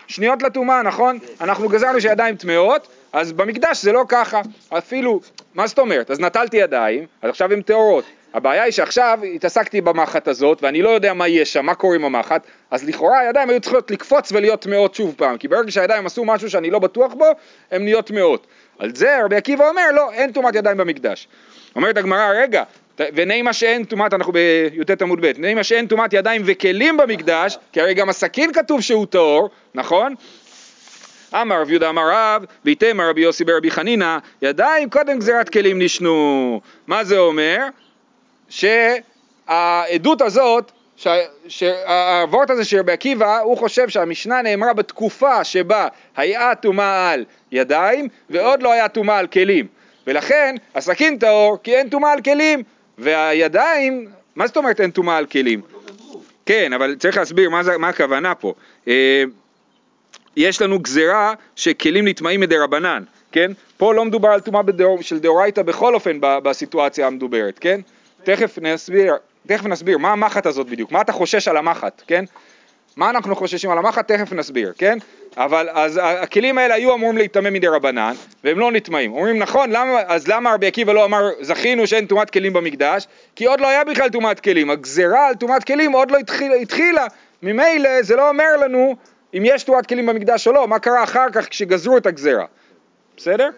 שניות 0.07 0.43
לטומאה, 0.43 0.83
נכון? 0.83 1.19
אנחנו 1.41 1.69
גזרנו 1.69 2.01
שהידיים 2.01 2.37
טמאות, 2.37 2.89
אז 3.13 3.33
במקדש 3.33 3.83
זה 3.83 3.93
לא 3.93 4.05
ככה, 4.09 4.41
אפילו, 4.79 5.21
מה 5.55 5.67
זאת 5.67 5.79
אומרת? 5.79 6.11
אז 6.11 6.21
נטלתי 6.21 6.57
ידיים, 6.57 7.07
אז 7.23 7.31
עכשיו 7.31 7.53
הן 7.53 7.63
טהורות. 7.63 8.05
הבעיה 8.35 8.63
היא 8.63 8.73
שעכשיו 8.73 9.19
התעסקתי 9.35 9.81
במחט 9.81 10.29
הזאת 10.29 10.63
ואני 10.63 10.83
לא 10.83 10.89
יודע 10.89 11.15
מה 11.15 11.29
יש 11.29 11.53
שם, 11.53 11.67
מה 11.67 11.75
קורה 11.75 11.97
עם 11.97 12.05
המחט, 12.05 12.43
אז 12.71 12.85
לכאורה 12.85 13.19
הידיים 13.19 13.51
היו 13.51 13.61
צריכות 13.61 13.91
לקפוץ 13.91 14.33
ולהיות 14.33 14.61
טמאות 14.61 14.95
שוב 14.95 15.15
פעם, 15.17 15.39
כי 15.39 15.49
ברגע 15.49 15.71
שהידיים 15.71 16.07
עשו 16.07 16.25
משהו 16.25 16.51
שאני 16.51 16.71
לא 16.71 16.79
בטוח 16.79 17.15
בו, 17.15 17.27
הן 17.71 17.85
נהיות 17.85 18.07
טמאות. 18.07 18.47
על 18.79 18.95
זה 18.95 19.25
רבי 19.25 19.37
עקיבא 19.37 19.69
אומר, 19.69 19.93
לא, 19.95 20.13
אין 20.13 20.33
טומאת 20.33 20.55
ידיים 20.55 20.77
במקדש. 20.77 21.29
אומרת 21.77 21.97
הגמרא, 21.97 22.33
רגע, 22.35 22.63
ונעימה 22.99 23.53
שאין 23.53 23.85
טומאת, 23.85 24.15
אנחנו 24.15 24.33
בי"ט 24.33 25.03
עמוד 25.03 25.21
ב', 25.21 25.33
נעימה 25.39 25.65
שאין 25.65 25.87
טומאת 25.87 26.13
ידיים 26.13 26.43
וכלים 26.45 26.97
במקדש, 26.97 27.59
כי 27.73 27.81
הרי 27.81 27.95
גם 27.95 28.09
הסכין 28.09 28.53
כתוב 28.53 28.81
שהוא 28.81 29.07
טהור, 29.07 29.51
נכון? 29.75 30.15
אמר 31.35 31.61
רב 31.61 31.71
יהודה 31.71 31.89
אמר 31.89 32.03
רב, 32.13 32.45
ויתמר 32.65 33.09
רבי 33.09 33.21
יוסי 33.21 33.45
ברבי 33.45 33.71
חנינא, 33.71 34.19
ידיים 34.43 34.91
קודם 34.91 35.19
גזירת 35.19 35.49
כלים 35.49 35.83
נשנו. 35.83 36.61
מה 36.87 37.05
זה 37.05 37.19
אומר? 37.19 37.59
שהעדות 38.53 40.23
הזאת, 40.23 40.73
שה- 40.97 41.17
שהוורט 41.49 42.51
הזה 42.51 42.65
של 42.65 42.79
רבי 42.79 42.93
עקיבא, 42.93 43.39
הוא 43.39 43.59
חושב 43.59 43.89
שהמשנה 43.89 44.43
נאמרה 44.43 44.73
בתקופה 44.73 45.45
שבה 45.45 45.89
היה 46.17 46.55
טומאה 46.55 47.11
על 47.11 47.25
ידיים 47.53 48.09
ועוד 48.31 48.63
לא 48.63 48.73
היה 48.73 48.89
טומאה 48.89 49.19
על 49.19 49.27
כלים. 49.27 49.67
ולכן 50.07 50.55
הסכין 50.75 51.19
טהור 51.19 51.59
כי 51.63 51.77
אין 51.77 51.89
טומאה 51.89 52.13
על 52.13 52.21
כלים, 52.21 52.63
והידיים, 52.99 54.09
מה 54.37 54.47
זאת 54.47 54.57
אומרת 54.57 54.81
אין 54.81 54.91
טומאה 54.91 55.17
על 55.17 55.27
כלים? 55.27 55.61
כן, 56.47 56.73
אבל 56.73 56.97
צריך 56.99 57.17
להסביר 57.17 57.51
מה, 57.51 57.63
זה, 57.63 57.79
מה 57.79 57.89
הכוונה 57.89 58.35
פה. 58.35 58.55
אה, 58.89 59.25
יש 60.37 60.63
לנו 60.63 60.79
גזירה 60.79 61.35
שכלים 61.57 62.09
נטמעים 62.09 62.41
מדי 62.41 62.57
רבנן, 62.57 63.03
כן? 63.33 63.53
פה 63.77 63.95
לא 63.95 64.05
מדובר 64.05 64.29
על 64.29 64.41
טומאה 64.41 64.63
של 65.01 65.19
דאורייתא 65.19 65.63
בכל 65.63 65.95
אופן 65.95 66.19
בסיטואציה 66.21 67.07
המדוברת, 67.07 67.59
כן? 67.59 67.81
תכף 68.25 68.59
נסביר, 68.59 69.15
תכף 69.47 69.67
נסביר, 69.67 69.99
מה 69.99 70.13
המחט 70.13 70.47
הזאת 70.47 70.67
בדיוק? 70.67 70.93
מה 70.93 71.01
אתה 71.01 71.13
חושש 71.13 71.49
על 71.49 71.57
המחט, 71.57 72.03
כן? 72.07 72.25
מה 72.97 73.11
אנחנו 73.11 73.37
חוששים 73.37 73.71
על 73.71 73.79
המחט? 73.79 74.13
תכף 74.13 74.33
נסביר, 74.33 74.73
כן? 74.79 74.99
אבל 75.37 75.69
אז 75.73 76.01
הכלים 76.03 76.59
האלה 76.59 76.75
היו 76.75 76.95
אמורים 76.95 77.19
להיטמא 77.19 77.51
מדי 77.51 77.67
רבנן, 77.67 78.15
והם 78.45 78.59
לא 78.59 78.73
נטמאים. 78.73 79.13
אומרים 79.13 79.39
נכון, 79.39 79.71
למה, 79.71 80.01
אז 80.07 80.29
למה 80.29 80.55
רבי 80.55 80.67
עקיבא 80.67 80.93
לא 80.93 81.05
אמר 81.05 81.31
זכינו 81.41 81.87
שאין 81.87 82.07
טומאת 82.07 82.31
כלים 82.31 82.53
במקדש? 82.53 83.07
כי 83.37 83.47
עוד 83.47 83.61
לא 83.61 83.69
היה 83.69 83.85
בכלל 83.85 84.09
טומאת 84.09 84.41
כלים, 84.41 84.71
הגזירה 84.71 85.29
על 85.29 85.35
טומאת 85.35 85.65
כלים 85.65 85.93
עוד 85.93 86.11
לא 86.11 86.19
התחילה, 86.19 86.55
התחילה. 86.55 87.07
ממילא 87.43 88.03
זה 88.03 88.17
לא 88.17 88.29
אומר 88.29 88.57
לנו 88.61 88.97
אם 89.35 89.43
יש 89.47 89.65
טומאת 89.65 89.87
כלים 89.87 90.07
במקדש 90.07 90.49
או 90.49 90.53
לא, 90.53 90.69
מה 90.69 90.79
קרה 90.79 91.05
אחר 91.05 91.27
כך 91.33 91.49
כשגזרו 91.49 91.97
את 91.97 92.07
הגזירה. 92.07 92.45
בסדר? 93.17 93.51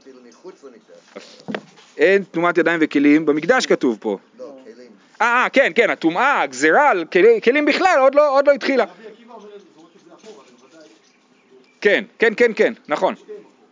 אפילו 0.00 0.18
מחוץ 0.28 0.64
למקדש. 0.64 1.62
אין 1.98 2.24
טומאת 2.24 2.58
ידיים 2.58 2.78
וכלים, 2.82 3.26
במקדש 3.26 3.66
כתוב 3.66 3.98
פה. 4.00 4.18
לא, 4.38 4.44
כלים. 4.64 4.88
אה, 5.20 5.26
אה, 5.42 5.48
כן, 5.48 5.72
כן, 5.74 5.90
הטומאה, 5.90 6.42
הגזירה 6.42 6.90
על 6.90 7.04
כלים 7.44 7.64
בכלל 7.64 7.96
עוד 8.00 8.14
לא, 8.14 8.36
עוד 8.36 8.48
לא 8.48 8.52
התחילה. 8.52 8.84
בוודאי 8.84 9.06
כן, 11.80 12.04
כן, 12.18 12.32
כן, 12.36 12.52
כן, 12.56 12.72
נכון, 12.88 13.14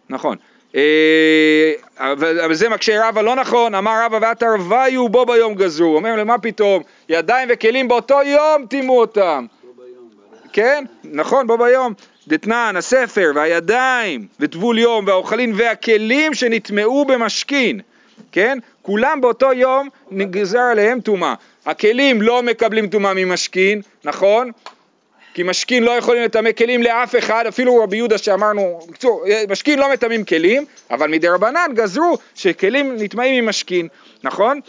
נכון. 0.09 0.37
אה, 0.77 1.73
אבל 1.99 2.55
זה 2.55 2.69
מקשה 2.69 3.09
רבא 3.09 3.23
לא 3.23 3.37
נכון, 3.37 3.75
אמר 3.75 4.05
רבא 4.05 4.19
והתרוויו 4.23 5.09
בו 5.09 5.27
ביום 5.27 5.55
גזרו, 5.55 5.97
אומר 5.97 6.17
למה 6.17 6.39
פתאום, 6.39 6.83
ידיים 7.09 7.49
וכלים 7.53 7.89
באותו 7.89 8.23
יום 8.23 8.67
טימאו 8.67 9.01
אותם. 9.01 9.47
כן, 10.53 10.85
נכון, 11.05 11.47
בו 11.47 11.59
ביום. 11.59 11.93
דתנן, 12.29 12.75
הספר 12.77 13.33
והידיים 13.35 14.27
וטבול 14.41 14.79
יום 14.79 15.07
והאוכלין 15.07 15.53
והכלים 15.57 16.35
שנטמעו 16.35 17.05
במשכין, 17.05 17.81
כן? 18.35 18.59
כולם 18.83 19.21
באותו 19.21 19.53
יום 19.53 19.89
נגזר 20.11 20.59
עליהם 20.59 21.01
טומאה. 21.01 21.35
הכלים 21.67 22.23
לא 22.23 22.43
מקבלים 22.43 22.87
טומאה 22.87 23.15
ממשכין, 23.15 23.83
נכון? 24.05 24.51
כי 25.35 25.43
משכין 25.43 25.83
לא 25.83 25.91
יכולים 25.91 26.23
לטמא 26.23 26.53
כלים 26.53 26.83
לאף 26.83 27.15
אחד, 27.19 27.45
אפילו 27.49 27.83
רבי 27.83 27.97
יהודה 27.97 28.19
שאמרנו, 28.19 28.81
בקיצור, 28.89 29.25
משכין 29.49 29.79
לא 29.79 29.93
מטמאים 29.93 30.25
כלים, 30.25 30.65
אבל 30.91 31.11
מדי 31.11 31.29
רבנן 31.29 31.71
גזרו 31.75 32.19
שכלים 32.35 32.97
נטמאים 32.99 33.45
ממשכין, 33.45 33.89
נכון? 34.23 34.61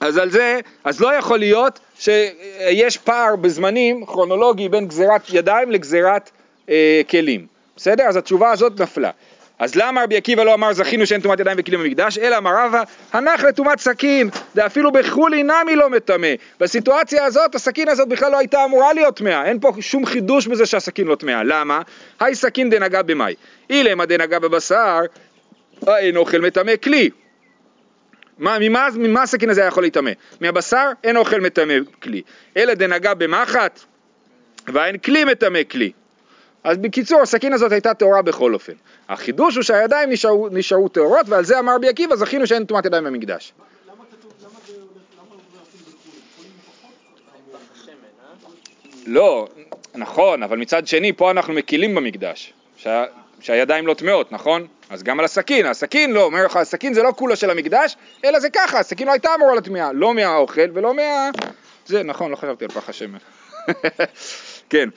אז 0.00 0.16
על 0.16 0.30
זה, 0.30 0.60
אז 0.84 1.00
לא 1.00 1.14
יכול 1.14 1.38
להיות 1.38 1.80
שיש 1.98 2.96
פער 2.96 3.36
בזמנים 3.36 4.06
כרונולוגי 4.06 4.68
בין 4.68 4.88
גזירת 4.88 5.22
ידיים 5.32 5.70
לגזירת 5.70 6.30
אה, 6.70 7.02
כלים, 7.10 7.46
בסדר? 7.76 8.04
אז 8.04 8.16
התשובה 8.16 8.50
הזאת 8.50 8.80
נפלה. 8.80 9.10
אז 9.58 9.74
למה 9.74 10.02
רבי 10.02 10.16
עקיבא 10.16 10.42
לא 10.42 10.54
אמר 10.54 10.72
זכינו 10.72 11.06
שאין 11.06 11.20
טומאת 11.20 11.40
ידיים 11.40 11.56
וכלים 11.60 11.80
במקדש, 11.80 12.18
אלא 12.18 12.38
אמר 12.38 12.50
רבא, 12.58 12.82
הנח 13.12 13.44
לטומאת 13.44 13.80
סכין, 13.80 14.30
ואפילו 14.54 14.92
בחולי 14.92 15.42
נמי 15.42 15.76
לא 15.76 15.90
מטמא. 15.90 16.28
בסיטואציה 16.60 17.24
הזאת, 17.24 17.54
הסכין 17.54 17.88
הזאת 17.88 18.08
בכלל 18.08 18.32
לא 18.32 18.38
הייתה 18.38 18.64
אמורה 18.64 18.92
להיות 18.92 19.16
טמאה, 19.16 19.44
אין 19.44 19.60
פה 19.60 19.72
שום 19.80 20.06
חידוש 20.06 20.46
בזה 20.46 20.66
שהסכין 20.66 21.06
לא 21.06 21.14
טמאה. 21.14 21.42
למה? 21.44 21.82
היי 22.20 22.34
סכין 22.34 22.70
דנגע 22.70 23.02
במאי. 23.02 23.34
אילמה 23.70 24.06
דנגע 24.06 24.38
בבשר, 24.38 25.00
אין 25.88 26.16
אוכל 26.16 26.38
מטמא 26.38 26.76
כלי. 26.76 27.10
מה, 28.38 28.56
ממה, 28.60 28.88
ממה 28.94 29.22
הסכין 29.22 29.50
הזה 29.50 29.62
יכול 29.62 29.82
להיטמא? 29.82 30.10
מהבשר 30.40 30.90
אין 31.04 31.16
אוכל 31.16 31.40
מטמא 31.40 31.74
כלי. 32.02 32.22
אלא 32.56 32.74
דנגע 32.74 33.14
במחט, 33.14 33.80
ואין 34.66 34.98
כלי 34.98 35.24
מטמא 35.24 35.60
כלי. 35.70 35.92
אז 36.64 36.78
בקיצור, 36.78 37.22
הסכין 37.22 37.52
הזאת 37.52 37.72
הייתה 37.72 37.94
טהורה 37.94 38.22
בכל 38.22 38.54
אופן. 38.54 38.72
החידוש 39.08 39.56
הוא 39.56 39.62
שהידיים 39.62 40.10
נשארו, 40.10 40.48
נשארו 40.48 40.88
טהורות, 40.88 41.28
ועל 41.28 41.44
זה 41.44 41.58
אמר 41.58 41.74
רבי 41.74 41.88
עקיבא, 41.88 42.16
זכינו 42.16 42.46
שאין 42.46 42.64
טומאת 42.64 42.86
ידיים 42.86 43.04
במקדש. 43.04 43.52
לא, 49.06 49.48
נכון, 49.94 50.42
אבל 50.42 50.58
מצד 50.58 50.86
שני, 50.86 51.12
פה 51.12 51.30
אנחנו 51.30 51.54
מקילים 51.54 51.94
במקדש, 51.94 52.52
שה, 52.76 53.04
שהידיים 53.40 53.86
לא 53.86 53.94
טמאות, 53.94 54.32
נכון? 54.32 54.66
אז 54.90 55.02
גם 55.02 55.18
על 55.18 55.24
הסכין, 55.24 55.66
הסכין 55.66 56.12
לא, 56.12 56.22
אומר 56.22 56.44
לך, 56.46 56.56
הסכין 56.56 56.94
זה 56.94 57.02
לא 57.02 57.12
כולו 57.16 57.36
של 57.36 57.50
המקדש, 57.50 57.96
אלא 58.24 58.40
זה 58.40 58.50
ככה, 58.50 58.78
הסכין 58.78 59.06
לא 59.06 59.12
הייתה 59.12 59.34
אמורה 59.34 59.54
לטמיעה, 59.54 59.92
לא 59.92 60.14
מהאוכל 60.14 60.70
ולא 60.74 60.94
מה... 60.94 61.30
זה, 61.86 62.02
נכון, 62.02 62.30
לא 62.30 62.36
חשבתי 62.36 62.64
על 62.64 62.70
פח 62.70 62.88
השמן. 62.88 63.18
כן. 64.70 64.88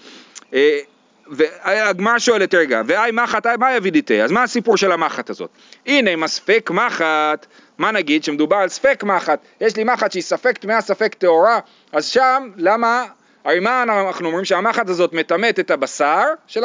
והגמרא 1.32 2.20
שואלת 2.20 2.54
רגע, 2.54 2.82
ואי 2.86 3.12
מחט, 3.12 3.48
מה 3.48 3.76
יבידיתי? 3.76 4.22
אז 4.22 4.32
מה 4.32 4.44
הסיפור 4.44 4.78
של 4.78 4.92
המחט 4.92 5.30
הזאת? 5.30 5.50
הנה 5.86 6.16
מספק 6.16 6.72
מחט 6.74 7.46
מה 7.78 7.92
נגיד? 7.92 8.24
שמדובר 8.24 8.56
על 8.56 8.70
ספק 8.70 9.04
מחט, 9.04 9.40
יש 9.62 9.76
לי 9.76 9.84
מחט 9.84 10.12
שהיא 10.12 10.24
ספק 10.24 10.58
טמאה, 10.58 10.82
ספק 10.82 11.14
טהורה, 11.14 11.60
אז 11.92 12.06
שם 12.06 12.50
למה, 12.56 13.06
הרי 13.46 13.60
מה 13.60 13.84
אנחנו 13.84 14.28
אומרים? 14.28 14.46
שהמחט 14.46 14.90
הזאת 14.90 15.14
מטמאת 15.14 15.60
את 15.60 15.72
הבשר 15.72 16.24
של, 16.48 16.62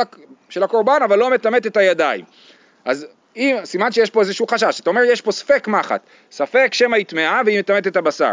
של 0.48 0.62
הקורבן, 0.62 0.98
אבל 1.04 1.18
לא 1.18 1.30
מטמאת 1.30 1.66
את 1.66 1.76
הידיים. 1.76 2.24
אז 2.84 3.06
אם, 3.36 3.56
סימן 3.64 3.92
שיש 3.92 4.10
פה 4.10 4.20
איזשהו 4.20 4.46
חשש, 4.46 4.80
אתה 4.80 4.90
אומר 4.90 5.02
יש 5.02 5.20
פה 5.20 5.32
ספק 5.32 5.68
מחט, 5.68 6.00
ספק 6.30 6.68
שמא 6.72 6.96
היא 6.96 7.06
טמאה 7.06 7.40
והיא 7.44 7.58
מטמאת 7.58 7.86
את 7.86 7.96
הבשר. 7.96 8.32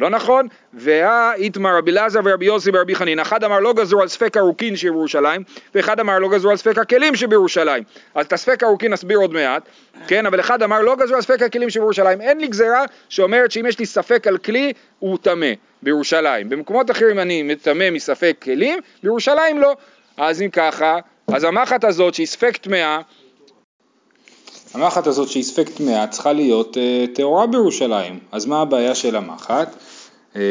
לא 0.00 0.10
נכון? 0.10 0.48
ואה 0.74 1.34
איתמר 1.34 1.76
רבי 1.78 1.90
אלעזר 1.90 2.20
ורבי 2.24 2.46
יוסי 2.46 2.70
ורבי 2.74 2.94
חנין, 2.94 3.18
אחד 3.18 3.44
אמר 3.44 3.60
לא 3.60 3.72
גזרו 3.72 4.02
על 4.02 4.08
ספק 4.08 4.36
ארוכין 4.36 4.76
שבירושלים, 4.76 5.42
ואחד 5.74 6.00
אמר 6.00 6.18
לא 6.18 6.28
גזרו 6.28 6.50
על 6.50 6.56
ספק 6.56 6.78
הכלים 6.78 7.16
שבירושלים. 7.16 7.84
אז 8.14 8.26
את 8.26 8.32
הספק 8.32 8.62
ארוכין 8.64 8.92
נסביר 8.92 9.18
עוד 9.18 9.32
מעט, 9.32 9.62
כן? 10.06 10.26
אבל 10.26 10.40
אחד 10.40 10.62
אמר 10.62 10.80
לא 10.80 10.96
גזרו 10.96 11.16
על 11.16 11.22
ספק 11.22 11.42
הכלים 11.42 11.70
שבירושלים. 11.70 12.20
אין 12.20 12.40
לי 12.40 12.48
גזרה 12.48 12.84
שאומרת 13.08 13.50
שאם 13.50 13.66
יש 13.66 13.78
לי 13.78 13.86
ספק 13.86 14.26
על 14.26 14.38
כלי, 14.38 14.72
הוא 14.98 15.18
טמא 15.22 15.52
בירושלים. 15.82 16.48
במקומות 16.48 16.90
אחרים 16.90 17.18
אני 17.18 17.42
מטמא 17.42 17.90
מספק 17.90 18.36
כלים, 18.42 18.78
בירושלים 19.02 19.58
לא. 19.58 19.76
אז 20.16 20.42
אם 20.42 20.50
ככה, 20.50 20.98
אז 21.34 21.44
המחט 21.44 21.84
הזאת 21.84 22.14
שהיא 22.14 22.26
ספק 22.26 22.56
טמאה, 22.56 23.00
המחט 24.74 25.06
הזאת 25.06 25.28
שהיא 25.28 25.42
ספק 25.42 25.68
טמאה 25.68 26.06
צריכה 26.06 26.32
להיות 26.32 26.76
אה, 26.76 27.04
טהורה 27.14 27.46
בירושלים, 27.46 28.18
אז 28.32 28.46
מה 28.46 28.60
הבעיה 28.60 28.94
של 28.94 29.16
המחט? 29.16 29.76
אה, 30.36 30.42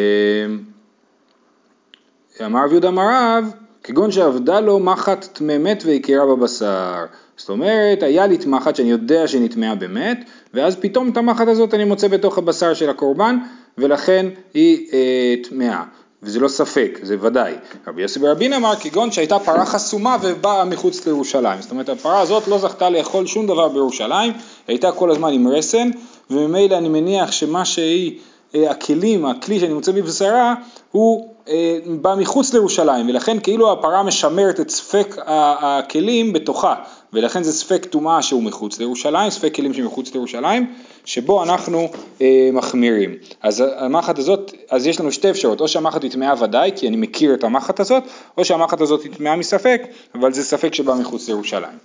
אמר 2.45 2.65
רב 2.65 2.71
יהודה 2.71 2.91
מרב, 2.91 3.51
כגון 3.83 4.11
שעבדה 4.11 4.59
לו 4.59 4.79
מחט 4.79 5.25
טמא 5.33 5.57
מת 5.57 5.83
והכירה 5.85 6.25
בבשר. 6.25 7.05
זאת 7.37 7.49
אומרת, 7.49 8.03
היה 8.03 8.27
לי 8.27 8.37
מחט 8.47 8.75
שאני 8.75 8.89
יודע 8.89 9.27
שהיא 9.27 9.41
נטמעה 9.41 9.75
באמת, 9.75 10.29
ואז 10.53 10.75
פתאום 10.75 11.09
את 11.09 11.17
המחט 11.17 11.47
הזאת 11.47 11.73
אני 11.73 11.83
מוצא 11.83 12.07
בתוך 12.07 12.37
הבשר 12.37 12.73
של 12.73 12.89
הקורבן, 12.89 13.37
ולכן 13.77 14.25
היא 14.53 14.87
אה, 14.93 15.35
טמאה. 15.49 15.83
וזה 16.23 16.39
לא 16.39 16.47
ספק, 16.47 16.99
זה 17.03 17.15
ודאי. 17.21 17.53
רבי 17.87 18.01
יוסי 18.01 18.19
ברבין 18.19 18.53
אמר 18.53 18.75
כגון 18.75 19.11
שהייתה 19.11 19.39
פרה 19.39 19.65
חסומה 19.65 20.17
ובאה 20.21 20.65
מחוץ 20.65 21.07
לירושלים. 21.07 21.61
זאת 21.61 21.71
אומרת 21.71 21.89
הפרה 21.89 22.19
הזאת 22.19 22.47
לא 22.47 22.57
זכתה 22.57 22.89
לאכול 22.89 23.25
שום 23.25 23.47
דבר 23.47 23.67
בירושלים, 23.67 24.33
הייתה 24.67 24.91
כל 24.91 25.11
הזמן 25.11 25.33
עם 25.33 25.47
רסן, 25.47 25.89
וממילא 26.29 26.77
אני 26.77 26.89
מניח 26.89 27.31
שמה 27.31 27.65
שהיא, 27.65 28.19
הכלים, 28.53 29.25
הכלי 29.25 29.59
שאני 29.59 29.73
מוצא 29.73 29.91
בבשרה, 29.91 30.53
הוא 30.91 31.27
אה, 31.49 31.77
בא 32.01 32.15
מחוץ 32.15 32.53
לירושלים, 32.53 33.09
ולכן 33.09 33.39
כאילו 33.39 33.71
הפרה 33.71 34.03
משמרת 34.03 34.59
את 34.59 34.69
ספק 34.69 35.15
הכלים 35.25 36.33
בתוכה, 36.33 36.75
ולכן 37.13 37.43
זה 37.43 37.51
ספק 37.51 37.85
טומאה 37.85 38.21
שהוא 38.21 38.43
מחוץ 38.43 38.79
לירושלים, 38.79 39.29
ספק 39.29 39.55
כלים 39.55 39.73
שמחוץ 39.73 40.13
לירושלים, 40.13 40.73
שבו 41.05 41.43
אנחנו 41.43 41.87
אה, 42.21 42.49
מחמירים. 42.53 43.15
אז 43.41 43.63
המחט 43.77 44.19
הזאת, 44.19 44.53
אז 44.69 44.87
יש 44.87 44.99
לנו 44.99 45.11
שתי 45.11 45.29
אפשרויות, 45.29 45.61
או 45.61 45.67
שהמחט 45.67 46.03
היא 46.03 46.11
טמאה 46.11 46.33
ודאי, 46.43 46.71
כי 46.75 46.87
אני 46.87 46.97
מכיר 46.97 47.33
את 47.33 47.43
המחט 47.43 47.79
הזאת, 47.79 48.03
או 48.37 48.45
שהמחט 48.45 48.81
הזאת 48.81 49.03
היא 49.03 49.11
טמאה 49.11 49.35
מספק, 49.35 49.81
אבל 50.15 50.33
זה 50.33 50.43
ספק 50.43 50.73
שבא 50.73 50.93
מחוץ 50.93 51.27
לירושלים. 51.27 51.77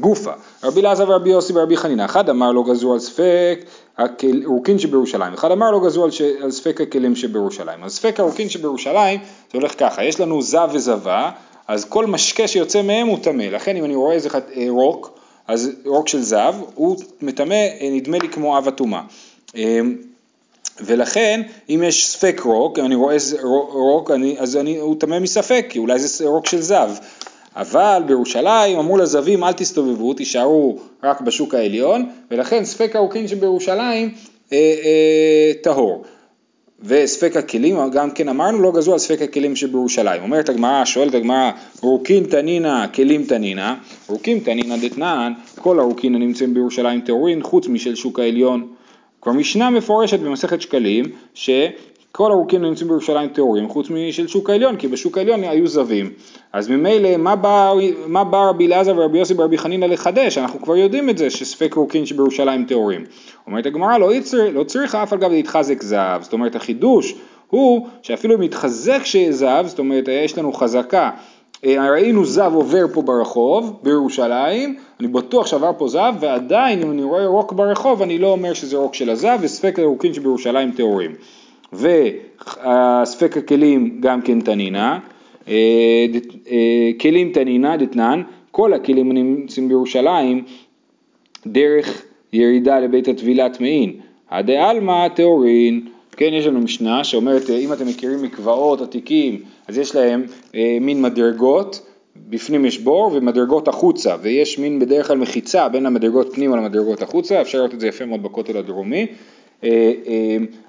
גופא, 0.00 0.30
רבי 0.64 0.80
אלעזר 0.80 1.04
ורבי 1.08 1.30
יוסי 1.30 1.52
ורבי 1.56 1.76
חנינא, 1.76 2.04
אחד 2.04 2.28
אמר 2.30 2.52
לא 2.52 2.62
גזרו 2.68 2.92
על 2.92 2.98
ספק 2.98 3.64
הרוקין 3.98 4.78
שבירושלים, 4.78 5.34
אחד 5.34 5.50
אמר 5.50 5.70
לא 5.70 5.80
גזרו 5.84 6.04
על, 6.04 6.10
ש... 6.10 6.20
על 6.20 6.50
ספק 6.50 6.80
הכלים 6.80 7.16
שבירושלים. 7.16 7.84
אז 7.84 7.92
ספק 7.92 8.20
הרוקין 8.20 8.48
שבירושלים 8.48 9.20
זה 9.52 9.58
הולך 9.58 9.72
ככה, 9.78 10.04
יש 10.04 10.20
לנו 10.20 10.42
זב 10.42 10.68
וזבה, 10.72 11.30
אז 11.68 11.84
כל 11.84 12.06
משקה 12.06 12.48
שיוצא 12.48 12.82
מהם 12.82 13.06
הוא 13.06 13.18
טמא, 13.22 13.42
לכן 13.42 13.76
אם 13.76 13.84
אני 13.84 13.94
רואה 13.94 14.14
איזה 14.14 14.30
חד- 14.30 14.40
אה, 14.56 14.66
רוק, 14.68 15.10
אז 15.48 15.70
רוק 15.86 16.08
של 16.08 16.22
זב, 16.22 16.54
הוא 16.74 16.96
מטמא, 17.22 17.54
אה, 17.54 17.88
נדמה 17.92 18.18
לי 18.18 18.28
כמו 18.28 18.58
אב 18.58 18.68
הטומאה. 18.68 19.00
אה, 19.56 19.80
ולכן 20.80 21.40
אם 21.68 21.82
יש 21.86 22.08
ספק 22.08 22.40
רוק, 22.44 22.78
אני 22.78 22.94
רואה 22.94 23.16
רוק, 23.72 24.10
אני, 24.10 24.36
אז 24.38 24.56
אני, 24.56 24.76
הוא 24.78 24.96
טמא 25.00 25.18
מספק, 25.18 25.66
כי 25.68 25.78
אולי 25.78 25.98
זה 25.98 26.26
רוק 26.26 26.46
של 26.46 26.60
זב. 26.62 26.90
אבל 27.56 28.02
בירושלים 28.06 28.78
אמרו 28.78 28.96
לזבים 28.96 29.44
אל 29.44 29.52
תסתובבו, 29.52 30.14
תישארו 30.14 30.78
רק 31.02 31.20
בשוק 31.20 31.54
העליון, 31.54 32.10
ולכן 32.30 32.64
ספק 32.64 32.96
הרוקין 32.96 33.28
שבירושלים 33.28 34.10
אה, 34.52 34.56
אה, 34.58 35.52
טהור. 35.62 36.04
וספק 36.82 37.36
הכלים, 37.36 37.90
גם 37.92 38.10
כן 38.10 38.28
אמרנו, 38.28 38.62
לא 38.62 38.72
גזרו 38.72 38.92
על 38.92 38.98
ספק 38.98 39.22
הכלים 39.22 39.56
שבירושלים. 39.56 40.22
אומרת 40.22 40.48
הגמרא, 40.48 40.84
שואלת 40.84 41.14
הגמרא, 41.14 41.50
רוקין 41.80 42.24
תנינא, 42.24 42.86
כלים 42.86 43.24
תנינא, 43.24 43.74
רוקין 44.08 44.38
תנינא 44.38 44.76
דתנן, 44.82 45.32
כל 45.58 45.80
הרוקין 45.80 46.14
הנמצאים 46.14 46.54
בירושלים 46.54 47.00
טהורין, 47.00 47.42
חוץ 47.42 47.68
משל 47.68 47.94
שוק 47.94 48.18
העליון. 48.18 48.68
כבר 49.20 49.32
משנה 49.32 49.70
מפורשת 49.70 50.20
במסכת 50.20 50.62
שקלים, 50.62 51.04
שכל 52.18 52.32
הרוקין 52.32 52.64
הנמצאים 52.64 52.88
בירושלים 52.88 53.28
טהורים, 53.28 53.68
חוץ 53.68 53.90
משל 53.90 54.26
שוק 54.26 54.50
העליון, 54.50 54.76
כי 54.76 54.88
בשוק 54.88 55.18
העליון 55.18 55.44
היו 55.44 55.66
זבים. 55.66 56.12
אז 56.52 56.68
ממילא, 56.68 57.16
מה 57.16 58.24
בא, 58.24 58.48
רבי 58.48 58.66
אלעזר 58.66 58.94
ורבי 58.96 59.18
יוסי 59.18 59.34
ורבי 59.36 59.58
חנינא 59.58 59.84
לחדש? 59.84 60.38
אנחנו 60.38 60.62
כבר 60.62 60.76
יודעים 60.76 61.10
את 61.10 61.18
זה, 61.18 61.30
שספק 61.30 61.74
רוקין 61.74 62.06
שבירושלים 62.06 62.64
טהורים. 62.64 63.04
אומרת 63.46 63.66
הגמרא, 63.66 63.98
לא, 63.98 64.14
יצר, 64.14 64.50
לא 64.50 64.64
צריכא 64.64 65.02
אף 65.02 65.12
על 65.12 65.18
גב 65.18 65.30
דאיתחזק 65.30 65.82
זב. 65.82 66.22
זאת 66.22 66.32
אומרת, 66.32 66.56
החידוש 66.56 67.14
הוא 67.46 67.86
שאפילו 68.02 68.34
אם 68.34 68.40
מתחזק 68.40 69.00
שזהב, 69.04 69.66
זאת 69.66 69.78
אומרת, 69.78 70.08
יש 70.08 70.38
לנו 70.38 70.52
חזקה 70.52 71.10
אה, 71.64 71.90
ראינו 71.90 72.24
זב 72.24 72.52
עובר 72.54 72.84
פה 72.92 73.02
ברחוב 73.02 73.80
בירושלים, 73.82 74.76
אני 75.00 75.08
בטוח 75.08 75.46
שעבר 75.46 75.70
פה 75.78 75.88
זב, 75.88 76.14
ועדיין 76.20 76.82
אם 76.82 76.90
אני 76.90 77.02
רואה 77.02 77.26
רוק 77.26 77.52
ברחוב 77.52 78.02
אני 78.02 78.18
לא 78.18 78.26
אומר 78.26 78.52
שזה 78.52 78.76
רוק 78.76 78.94
של 78.94 79.10
הזב, 79.10 79.38
וספק 79.40 79.78
הירוקים 79.78 80.14
שבירושלים 80.14 80.72
טהורים. 80.72 81.14
וספק 81.72 83.36
הכלים 83.36 84.00
גם 84.00 84.22
כן 84.22 84.40
תנינה, 84.40 84.98
אה, 85.48 86.06
אה, 86.50 86.90
כלים 87.00 87.32
תנינה 87.32 87.76
דתנן, 87.76 88.22
כל 88.50 88.72
הכלים 88.72 89.10
הנמצאים 89.10 89.68
בירושלים 89.68 90.44
דרך 91.46 92.02
ירידה 92.32 92.80
לבית 92.80 93.08
הטבילה 93.08 93.50
טמאין, 93.50 93.92
עדי 94.30 94.56
עלמא 94.56 95.08
טהורין, 95.08 95.88
כן 96.16 96.30
יש 96.32 96.46
לנו 96.46 96.60
משנה 96.60 97.04
שאומרת 97.04 97.50
אם 97.50 97.72
אתם 97.72 97.86
מכירים 97.86 98.22
מקוואות 98.22 98.80
עתיקים 98.80 99.42
אז 99.68 99.78
יש 99.78 99.94
להם 99.94 100.22
אה, 100.54 100.78
מין 100.80 101.02
מדרגות, 101.02 101.86
בפנים 102.30 102.64
יש 102.64 102.78
בור 102.78 103.10
ומדרגות 103.14 103.68
החוצה 103.68 104.16
ויש 104.22 104.58
מין 104.58 104.78
בדרך 104.78 105.06
כלל 105.06 105.16
מחיצה 105.16 105.68
בין 105.68 105.86
המדרגות 105.86 106.34
פנימה 106.34 106.56
למדרגות 106.56 107.02
החוצה, 107.02 107.40
אפשר 107.40 107.58
לראות 107.58 107.74
את 107.74 107.80
זה 107.80 107.86
יפה 107.86 108.04
מאוד 108.04 108.22
בכותל 108.22 108.56
הדרומי, 108.56 109.00
אה, 109.00 109.02
אה, 109.02 109.37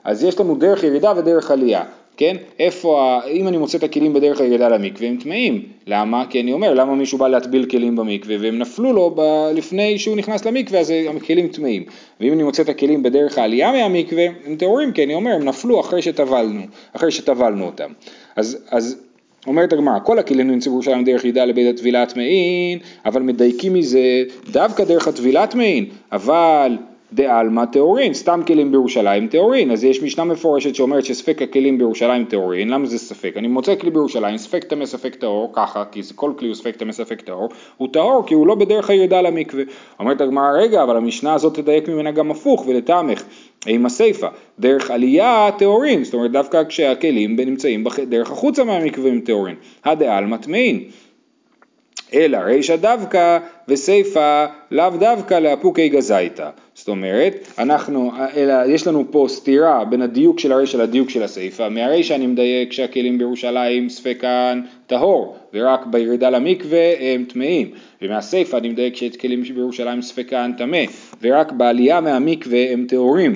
אז 0.03 0.23
יש 0.23 0.39
לנו 0.39 0.55
דרך 0.55 0.83
ירידה 0.83 1.13
ודרך 1.17 1.51
עלייה. 1.51 1.83
כן? 2.19 2.35
איפה, 2.59 3.19
אם 3.31 3.47
אני 3.47 3.57
מוצא 3.57 3.77
את 3.77 3.83
הכלים 3.83 4.13
בדרך 4.13 4.41
הירידה 4.41 4.69
למקווה 4.69 5.07
הם 5.07 5.17
טמאים, 5.17 5.63
למה? 5.87 6.25
כי 6.29 6.41
אני 6.41 6.53
אומר, 6.53 6.73
למה 6.73 6.95
מישהו 6.95 7.17
בא 7.17 7.27
להטביל 7.27 7.65
כלים 7.65 7.95
במקווה 7.95 8.35
והם 8.39 8.57
נפלו 8.57 8.93
לו 8.93 9.15
ב- 9.15 9.49
לפני 9.53 9.99
שהוא 9.99 10.17
נכנס 10.17 10.45
למקווה 10.45 10.79
אז 10.79 10.93
הכלים 11.17 11.47
טמאים, 11.47 11.83
ואם 12.19 12.33
אני 12.33 12.43
מוצא 12.43 12.63
את 12.63 12.69
הכלים 12.69 13.03
בדרך 13.03 13.37
העלייה 13.37 13.71
מהמקווה 13.71 14.25
הם 14.45 14.55
טהורים, 14.55 14.91
כי 14.91 15.03
אני 15.03 15.13
אומר, 15.13 15.31
הם 15.31 15.43
נפלו 15.43 15.79
אחרי 15.79 16.01
שטבלנו, 16.01 16.61
אחרי 16.93 17.11
שטבלנו 17.11 17.65
אותם. 17.65 17.89
אז, 18.35 18.57
אז 18.71 18.97
אומרת 19.47 19.73
הגמרא, 19.73 19.99
כל 20.03 20.19
הכלים 20.19 20.51
נמצאו 20.51 20.71
בירושלים 20.71 21.03
דרך 21.03 21.23
ירידה 21.23 21.45
לבית 21.45 21.75
הטבילה 21.75 22.05
טמאין, 22.05 22.79
אבל 23.05 23.21
מדייקים 23.21 23.73
מזה 23.73 24.23
דווקא 24.51 24.83
דרך 24.83 25.07
הטבילה 25.07 25.47
טמאין, 25.47 25.85
אבל 26.11 26.77
דעלמא 27.13 27.65
טהורין, 27.65 28.13
סתם 28.13 28.41
כלים 28.47 28.71
בירושלים 28.71 29.27
טהורין, 29.27 29.71
אז 29.71 29.83
יש 29.83 30.03
משנה 30.03 30.23
מפורשת 30.23 30.75
שאומרת 30.75 31.05
שספק 31.05 31.41
הכלים 31.41 31.77
בירושלים 31.77 32.25
טהורין, 32.25 32.69
למה 32.69 32.85
זה 32.85 32.97
ספק? 32.97 33.33
אני 33.35 33.47
מוצא 33.47 33.75
כלי 33.75 33.91
בירושלים, 33.91 34.37
ספק 34.37 34.63
טמא 34.63 34.85
ספק 34.85 35.15
טהור, 35.15 35.49
ככה, 35.53 35.83
כי 35.91 36.03
זה 36.03 36.13
כל 36.13 36.31
כלי 36.37 36.47
הוא 36.47 36.55
ספק 36.55 36.75
טמא 36.75 36.91
ספק 36.91 37.21
טהור, 37.21 37.49
הוא 37.77 37.87
טהור 37.93 38.23
כי 38.27 38.33
הוא 38.33 38.47
לא 38.47 38.55
בדרך 38.55 38.89
הירידה 38.89 39.21
למקווה. 39.21 39.63
אומרת 39.99 40.21
הגמרא, 40.21 40.51
רגע, 40.51 40.83
אבל 40.83 40.97
המשנה 40.97 41.33
הזאת 41.33 41.59
תדייק 41.59 41.89
ממנה 41.89 42.11
גם 42.11 42.31
הפוך 42.31 42.67
ולטעמך. 42.67 43.23
עם 43.67 43.85
הסיפה, 43.85 44.27
דרך 44.59 44.91
עלייה 44.91 45.49
טהורין, 45.57 46.03
זאת 46.03 46.13
אומרת 46.13 46.31
דווקא 46.31 46.63
כשהכלים 46.63 47.35
נמצאים 47.39 47.83
דרך 48.09 48.31
החוצה 48.31 48.63
מהמקווה 48.63 49.09
הם 49.09 49.19
טהורין, 49.19 49.55
הדעלמא 49.85 50.37
טמאין. 50.37 50.83
אלא 52.13 52.37
רישא 52.37 52.75
דווקא 52.75 53.39
וסיפא 53.67 54.45
לאו 54.71 54.89
דווקא 54.99 55.33
לאפוקי 55.33 55.89
גזייתא. 55.89 56.49
זאת 56.73 56.87
אומרת, 56.87 57.47
אנחנו, 57.57 58.11
אלא 58.35 58.53
יש 58.67 58.87
לנו 58.87 59.05
פה 59.11 59.25
סתירה 59.29 59.85
בין 59.85 60.01
הדיוק 60.01 60.39
של 60.39 60.51
הרישא 60.51 60.77
לדיוק 60.77 61.09
של 61.09 61.23
הסיפא. 61.23 61.69
מהרישא 61.69 62.15
אני 62.15 62.27
מדייק 62.27 62.73
שהכלים 62.73 63.17
בירושלים 63.17 63.89
ספקן 63.89 64.61
טהור, 64.87 65.37
ורק 65.53 65.85
בירידה 65.85 66.29
למקווה 66.29 66.93
הם 66.99 67.23
טמאים. 67.23 67.71
ומהסיפא 68.01 68.57
אני 68.57 68.69
מדייק 68.69 68.95
שהכלים 68.95 69.45
שבירושלים 69.45 70.01
ספקן 70.01 70.51
טמא, 70.57 70.83
ורק 71.21 71.51
בעלייה 71.51 72.01
מהמקווה 72.01 72.71
הם 72.71 72.85
טהורים. 72.87 73.33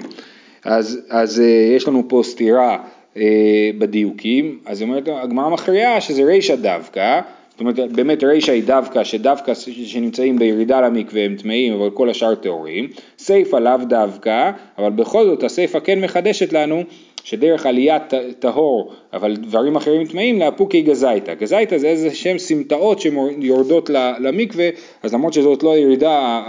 אז, 0.65 0.99
אז 1.09 1.39
אה, 1.39 1.75
יש 1.75 1.88
לנו 1.88 2.03
פה 2.07 2.21
סתירה 2.23 2.77
אה, 3.17 3.71
בדיוקים, 3.77 4.59
אז 4.65 4.81
אומרת 4.81 5.07
הגמרא 5.07 5.49
מכריעה 5.49 6.01
שזה 6.01 6.23
רישא 6.23 6.55
דווקא, 6.55 7.21
זאת 7.53 7.59
אומרת 7.59 7.79
באמת 7.91 8.23
רישא 8.23 8.51
היא 8.51 8.63
דווקא, 8.63 9.03
שדווקא 9.03 9.53
שנמצאים 9.85 10.39
בירידה 10.39 10.81
למקווה 10.81 11.25
הם 11.25 11.35
טמאים 11.35 11.73
אבל 11.73 11.89
כל 11.89 12.09
השאר 12.09 12.35
טהורים, 12.35 12.87
סיפא 13.19 13.55
לאו 13.55 13.77
דווקא, 13.89 14.51
אבל 14.77 14.89
בכל 14.89 15.25
זאת 15.25 15.43
הסיפא 15.43 15.79
כן 15.79 16.01
מחדשת 16.01 16.53
לנו 16.53 16.83
שדרך 17.23 17.65
עליית 17.65 18.03
טהור, 18.39 18.93
אבל 19.13 19.35
דברים 19.35 19.75
אחרים 19.75 20.07
טמאים, 20.07 20.39
לאפוקי 20.39 20.81
גזייתא. 20.81 21.33
גזייתא 21.33 21.77
זה 21.77 21.87
איזה 21.87 22.15
שהם 22.15 22.37
סמטאות 22.37 22.99
שיורדות 22.99 23.89
למקווה, 24.19 24.69
אז 25.03 25.13
למרות 25.13 25.33
שזאת 25.33 25.63
לא 25.63 25.73
הירידה 25.73 26.41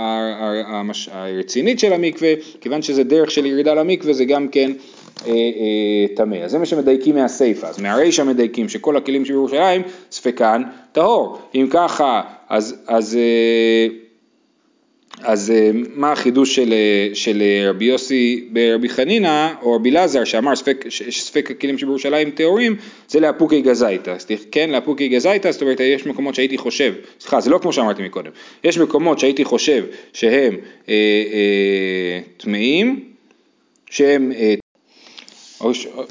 הרצינית 1.11 1.79
של 1.79 1.93
המקווה, 1.93 2.33
כיוון 2.61 2.83
שזה 2.83 3.05
דרך 3.05 3.31
של 3.31 3.47
ירידה 3.47 3.75
למקווה 3.75 4.13
זה 4.13 4.25
גם 4.25 4.49
כן 4.49 4.73
טמא. 6.17 6.37
אז 6.37 6.51
זה 6.51 6.59
מה 6.59 6.67
שמדייקים 6.67 7.15
מהסיפא. 7.15 7.67
אז 7.67 7.81
מהרישא 7.81 8.23
מדייקים 8.23 8.69
שכל 8.69 8.97
הכלים 8.97 9.25
שבירושלים 9.25 9.83
ספקן 10.25 10.63
טהור. 10.93 11.39
אם 11.55 11.67
ככה, 11.71 12.23
אז, 12.49 12.77
אז, 12.87 13.19
אז 15.23 15.53
מה 15.95 16.13
החידוש 16.13 16.57
של, 16.57 16.75
של 17.15 17.43
רבי 17.69 17.85
יוסי 17.85 18.49
ברבי 18.53 18.89
חנינא 18.89 19.53
או 19.63 19.73
רבי 19.73 19.91
לזר 19.91 20.25
שאמר 20.25 20.57
ספק, 20.57 20.85
ספק 21.11 21.51
הכלים 21.51 21.79
שבירושלים 21.79 22.31
טהורים 22.31 22.77
זה 23.09 23.21
לאפוקי 23.21 23.61
גזייתא, 23.61 24.17
כן 24.53 24.71
לאפוקי 24.71 25.09
גזייתא 25.09 25.51
זאת 25.51 25.63
אומרת 25.63 25.81
יש 25.81 26.07
מקומות 26.07 26.35
שהייתי 26.35 26.59
חושב, 26.59 26.95
סליחה 27.21 27.41
זה 27.41 27.51
לא 27.51 27.59
כמו 27.59 27.73
שאמרתי 27.73 28.03
מקודם, 28.03 28.31
יש 28.65 28.79
מקומות 28.79 29.19
שהייתי 29.19 29.45
חושב 29.45 29.85
שהם 30.13 30.57
טמאים, 32.37 32.87
אה, 32.89 32.95
אה, 32.95 33.11
שהם 33.91 34.33
אה, 34.33 34.55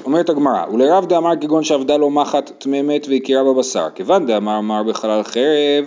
אומרת 0.04 0.28
הגמרא, 0.28 0.66
ולרב 0.72 1.06
דאמר 1.06 1.30
כגון 1.40 1.64
שעבדה 1.64 1.96
לו 1.96 2.10
מחט 2.10 2.50
טמא 2.58 2.82
מת 2.82 3.06
והכירה 3.10 3.44
בבשר, 3.44 3.86
כיוון 3.94 4.26
דאמר 4.26 4.58
אמר 4.58 4.82
בחלל 4.82 5.22
חרב, 5.22 5.84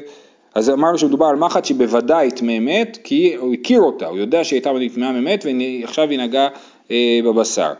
אז 0.55 0.69
אמרנו 0.69 0.97
שמדובר 0.97 1.25
על 1.25 1.35
מחט 1.35 1.65
שהיא 1.65 1.77
בוודאי 1.77 2.31
טמא 2.31 2.59
מת, 2.59 2.97
כי 3.03 3.35
הוא 3.35 3.53
הכיר 3.53 3.81
אותה, 3.81 4.07
הוא 4.07 4.17
יודע 4.17 4.43
שהיא 4.43 4.57
הייתה 4.57 4.69
טמאה 4.95 5.11
ממת 5.11 5.45
ועכשיו 5.45 6.09
היא 6.09 6.19
נגעה 6.19 6.47
אה, 6.91 7.19
בבשר. 7.25 7.73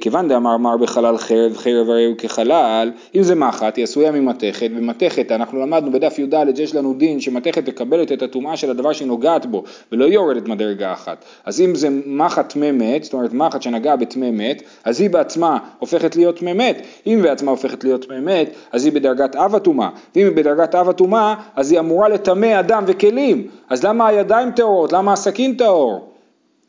כיוון 0.00 0.28
דאמר 0.28 0.56
מר 0.56 0.76
בחלל 0.76 1.18
חרב, 1.18 1.56
חרב 1.56 1.90
הרי 1.90 2.04
הוא 2.04 2.14
כחלל, 2.18 2.90
אם 3.14 3.22
זה 3.22 3.34
מחט, 3.34 3.76
היא 3.76 3.84
עשויה 3.84 4.10
ממתכת, 4.10 4.70
ומתכת, 4.76 5.32
אנחנו 5.32 5.60
למדנו 5.60 5.92
בדף 5.92 6.18
י"ד 6.18 6.56
שיש 6.56 6.74
לנו 6.74 6.94
דין 6.94 7.20
שמתכת 7.20 7.68
מקבלת 7.68 8.12
את 8.12 8.22
הטומאה 8.22 8.56
של 8.56 8.70
הדבר 8.70 8.92
שהיא 8.92 9.08
נוגעת 9.08 9.46
בו, 9.46 9.64
ולא 9.92 10.04
יורדת 10.04 10.48
מדרגה 10.48 10.92
אחת. 10.92 11.24
אז 11.44 11.60
אם 11.60 11.74
זה 11.74 11.88
מחט 12.06 12.52
טמא 12.52 12.72
מת, 12.72 13.04
זאת 13.04 13.12
אומרת 13.12 13.32
מחט 13.32 13.62
שנגעה 13.62 13.96
בטמא 13.96 14.30
מת, 14.30 14.62
אז 14.84 15.00
היא 15.00 15.10
בעצמה 15.10 15.58
הופכת 15.78 16.16
להיות 16.16 16.38
טמא 16.38 16.52
מת. 16.52 16.82
אם 17.06 17.20
בעצמה 17.22 17.50
הופכת 17.50 17.84
להיות 17.84 18.06
טמא 18.06 18.20
מת, 18.20 18.50
אז 18.72 18.84
היא 18.84 18.92
בדרגת 18.92 19.36
אב 19.36 19.54
הטומאה. 19.54 19.88
ואם 20.16 20.26
היא 20.26 20.36
בדרגת 20.36 20.74
אב 20.74 20.88
הטומאה, 20.88 21.34
אז 21.56 21.72
היא 21.72 21.80
אמורה 21.80 22.08
לטמא 22.08 22.60
אדם 22.60 22.84
וכלים. 22.86 23.46
אז 23.68 23.84
למה 23.84 24.06
הידיים 24.06 24.50
טהורות? 24.50 24.92
למה 24.92 25.12
הסכין 25.12 25.54
טהור? 25.54 26.07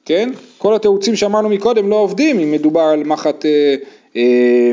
כן? 0.09 0.29
כל 0.57 0.75
התירוצים 0.75 1.15
שאמרנו 1.15 1.49
מקודם 1.49 1.89
לא 1.89 1.95
עובדים 1.95 2.39
אם 2.39 2.51
מדובר 2.51 2.81
על 2.81 3.03
מחט, 3.03 3.45
אה, 3.45 3.75
אה, 4.15 4.71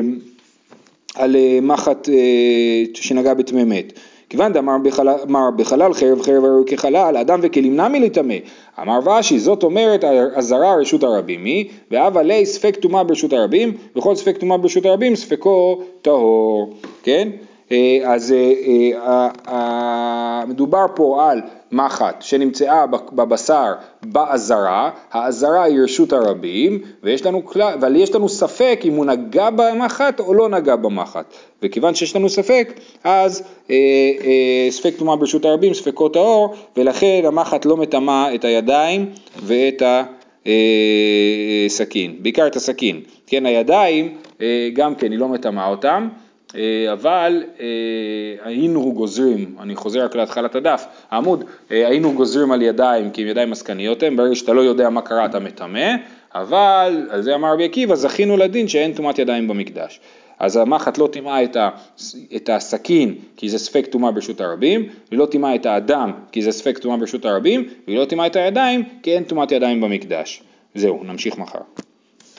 על 1.15 1.37
אה, 1.37 1.59
מחט 1.63 2.09
אה, 2.09 2.15
שנגע 2.95 3.35
בטמא 3.35 3.65
מת. 3.65 3.93
כיוון 4.29 4.53
דאמר 4.53 4.77
בחלל, 4.85 5.17
בחלל 5.57 5.95
חרב 5.95 6.23
חרב 6.23 6.45
הרי 6.45 6.65
כחלל, 6.67 7.17
אדם 7.17 7.41
וכלים 7.43 7.81
נמי 7.81 8.01
לטמא. 8.01 8.35
אמר 8.83 8.99
ואשי, 9.05 9.39
זאת 9.39 9.63
אומרת 9.63 10.05
אזהרה 10.35 10.75
רשות 10.75 11.03
הרבים 11.03 11.45
היא, 11.45 11.67
ואב 11.91 12.17
עלי 12.17 12.47
ספק 12.47 12.77
טומאה 12.77 13.05
ברשות 13.05 13.33
הרבים, 13.33 13.73
וכל 13.97 14.15
ספק 14.15 14.37
טומאה 14.37 14.59
ברשות 14.59 14.87
הרבים 14.87 15.17
ספקו 15.17 15.83
טהור, 16.03 16.75
כן? 17.03 17.29
אה, 17.73 17.99
אז 18.05 18.35
אה, 19.49 20.45
מדובר 20.47 20.87
פה 20.95 21.31
על 21.31 21.41
מחט 21.77 22.23
שנמצאה 22.23 22.87
בבשר 23.13 23.73
באזהרה, 24.03 24.91
האזהרה 25.13 25.63
היא 25.63 25.81
רשות 25.83 26.13
הרבים, 26.13 26.81
ויש 27.03 27.27
לנו, 27.27 27.43
אבל 27.75 27.97
יש 27.97 28.15
לנו 28.15 28.29
ספק 28.29 28.81
אם 28.85 28.93
הוא 28.93 29.05
נגע 29.05 29.51
במחט 29.51 30.21
או 30.21 30.35
לא 30.35 30.49
נגע 30.49 30.77
במחט, 30.77 31.25
וכיוון 31.63 31.95
שיש 31.95 32.17
לנו 32.17 32.29
ספק, 32.29 32.73
אז 33.05 33.43
אה, 33.71 33.77
אה, 34.25 34.71
ספק 34.71 34.95
טומאה 34.99 35.17
ברשות 35.17 35.45
הרבים, 35.45 35.75
ספקות 35.75 36.13
טהור, 36.13 36.55
ולכן 36.77 37.23
המחט 37.25 37.65
לא 37.65 37.77
מטמא 37.77 38.35
את 38.35 38.45
הידיים 38.45 39.11
ואת 39.43 39.83
הסכין, 41.67 42.11
אה, 42.11 42.17
בעיקר 42.21 42.47
את 42.47 42.57
הסכין, 42.57 43.01
כן, 43.27 43.47
הידיים 43.47 44.15
אה, 44.41 44.69
גם 44.73 44.95
כן 44.95 45.11
היא 45.11 45.19
לא 45.19 45.29
מטמאה 45.29 45.69
אותם, 45.69 46.09
אה, 46.13 46.26
אבל 46.93 47.45
אה, 47.61 47.67
היינו 48.45 48.93
גוזרים, 48.93 49.57
אני 49.61 49.77
חוזר 49.77 50.05
רק 50.05 50.17
להתחלת 50.17 50.55
הדף, 50.55 50.87
העמוד, 51.11 51.45
אה, 51.71 51.89
היינו 51.89 52.13
גוזרים 52.13 52.53
על 52.53 52.63
ידיים 52.63 53.11
כי 53.11 53.23
ידיים 53.23 53.53
עסקניות 53.53 54.03
הם, 54.03 54.17
ברגע 54.17 54.35
שאתה 54.35 54.53
לא 54.53 54.61
יודע 54.61 54.91
מה 54.91 55.03
קרה 55.03 55.25
אתה 55.25 55.39
מטמא, 55.39 55.95
אבל, 56.35 57.07
על 57.11 57.23
זה 57.23 57.35
אמר 57.35 57.53
רבי 57.53 57.65
עקיבא, 57.65 57.95
זכינו 57.95 58.37
לדין 58.37 58.69
שאין 58.69 58.93
טומאת 58.93 59.19
ידיים 59.19 59.49
במקדש. 59.49 60.01
אז 60.39 60.57
המחט 60.57 60.99
לא 60.99 61.09
טימאה 61.13 61.45
את, 61.45 61.57
את 62.37 62.51
הסכין 62.53 63.15
כי 63.37 63.49
זה 63.49 63.59
ספק 63.59 63.87
טומאה 63.91 64.11
ברשות 64.11 64.41
הרבים, 64.41 64.89
היא 65.11 65.19
לא 65.19 65.27
טימאה 65.27 65.55
את 65.55 65.67
האדם 65.67 66.13
כי 66.33 66.43
זה 66.43 66.53
ספק 66.53 66.79
טומאה 66.79 66.97
ברשות 66.97 67.25
הרבים, 67.25 67.69
והיא 67.87 67.99
לא 67.99 68.05
טימאה 68.05 68.27
את 68.27 68.37
הידיים 68.37 68.83
כי 69.03 69.15
אין 69.15 69.25
טומאת 69.25 69.53
ידיים 69.53 69.81
במקדש. 69.81 70.43
זהו, 70.75 71.05
נמשיך 71.05 71.39
מחר. 71.39 71.61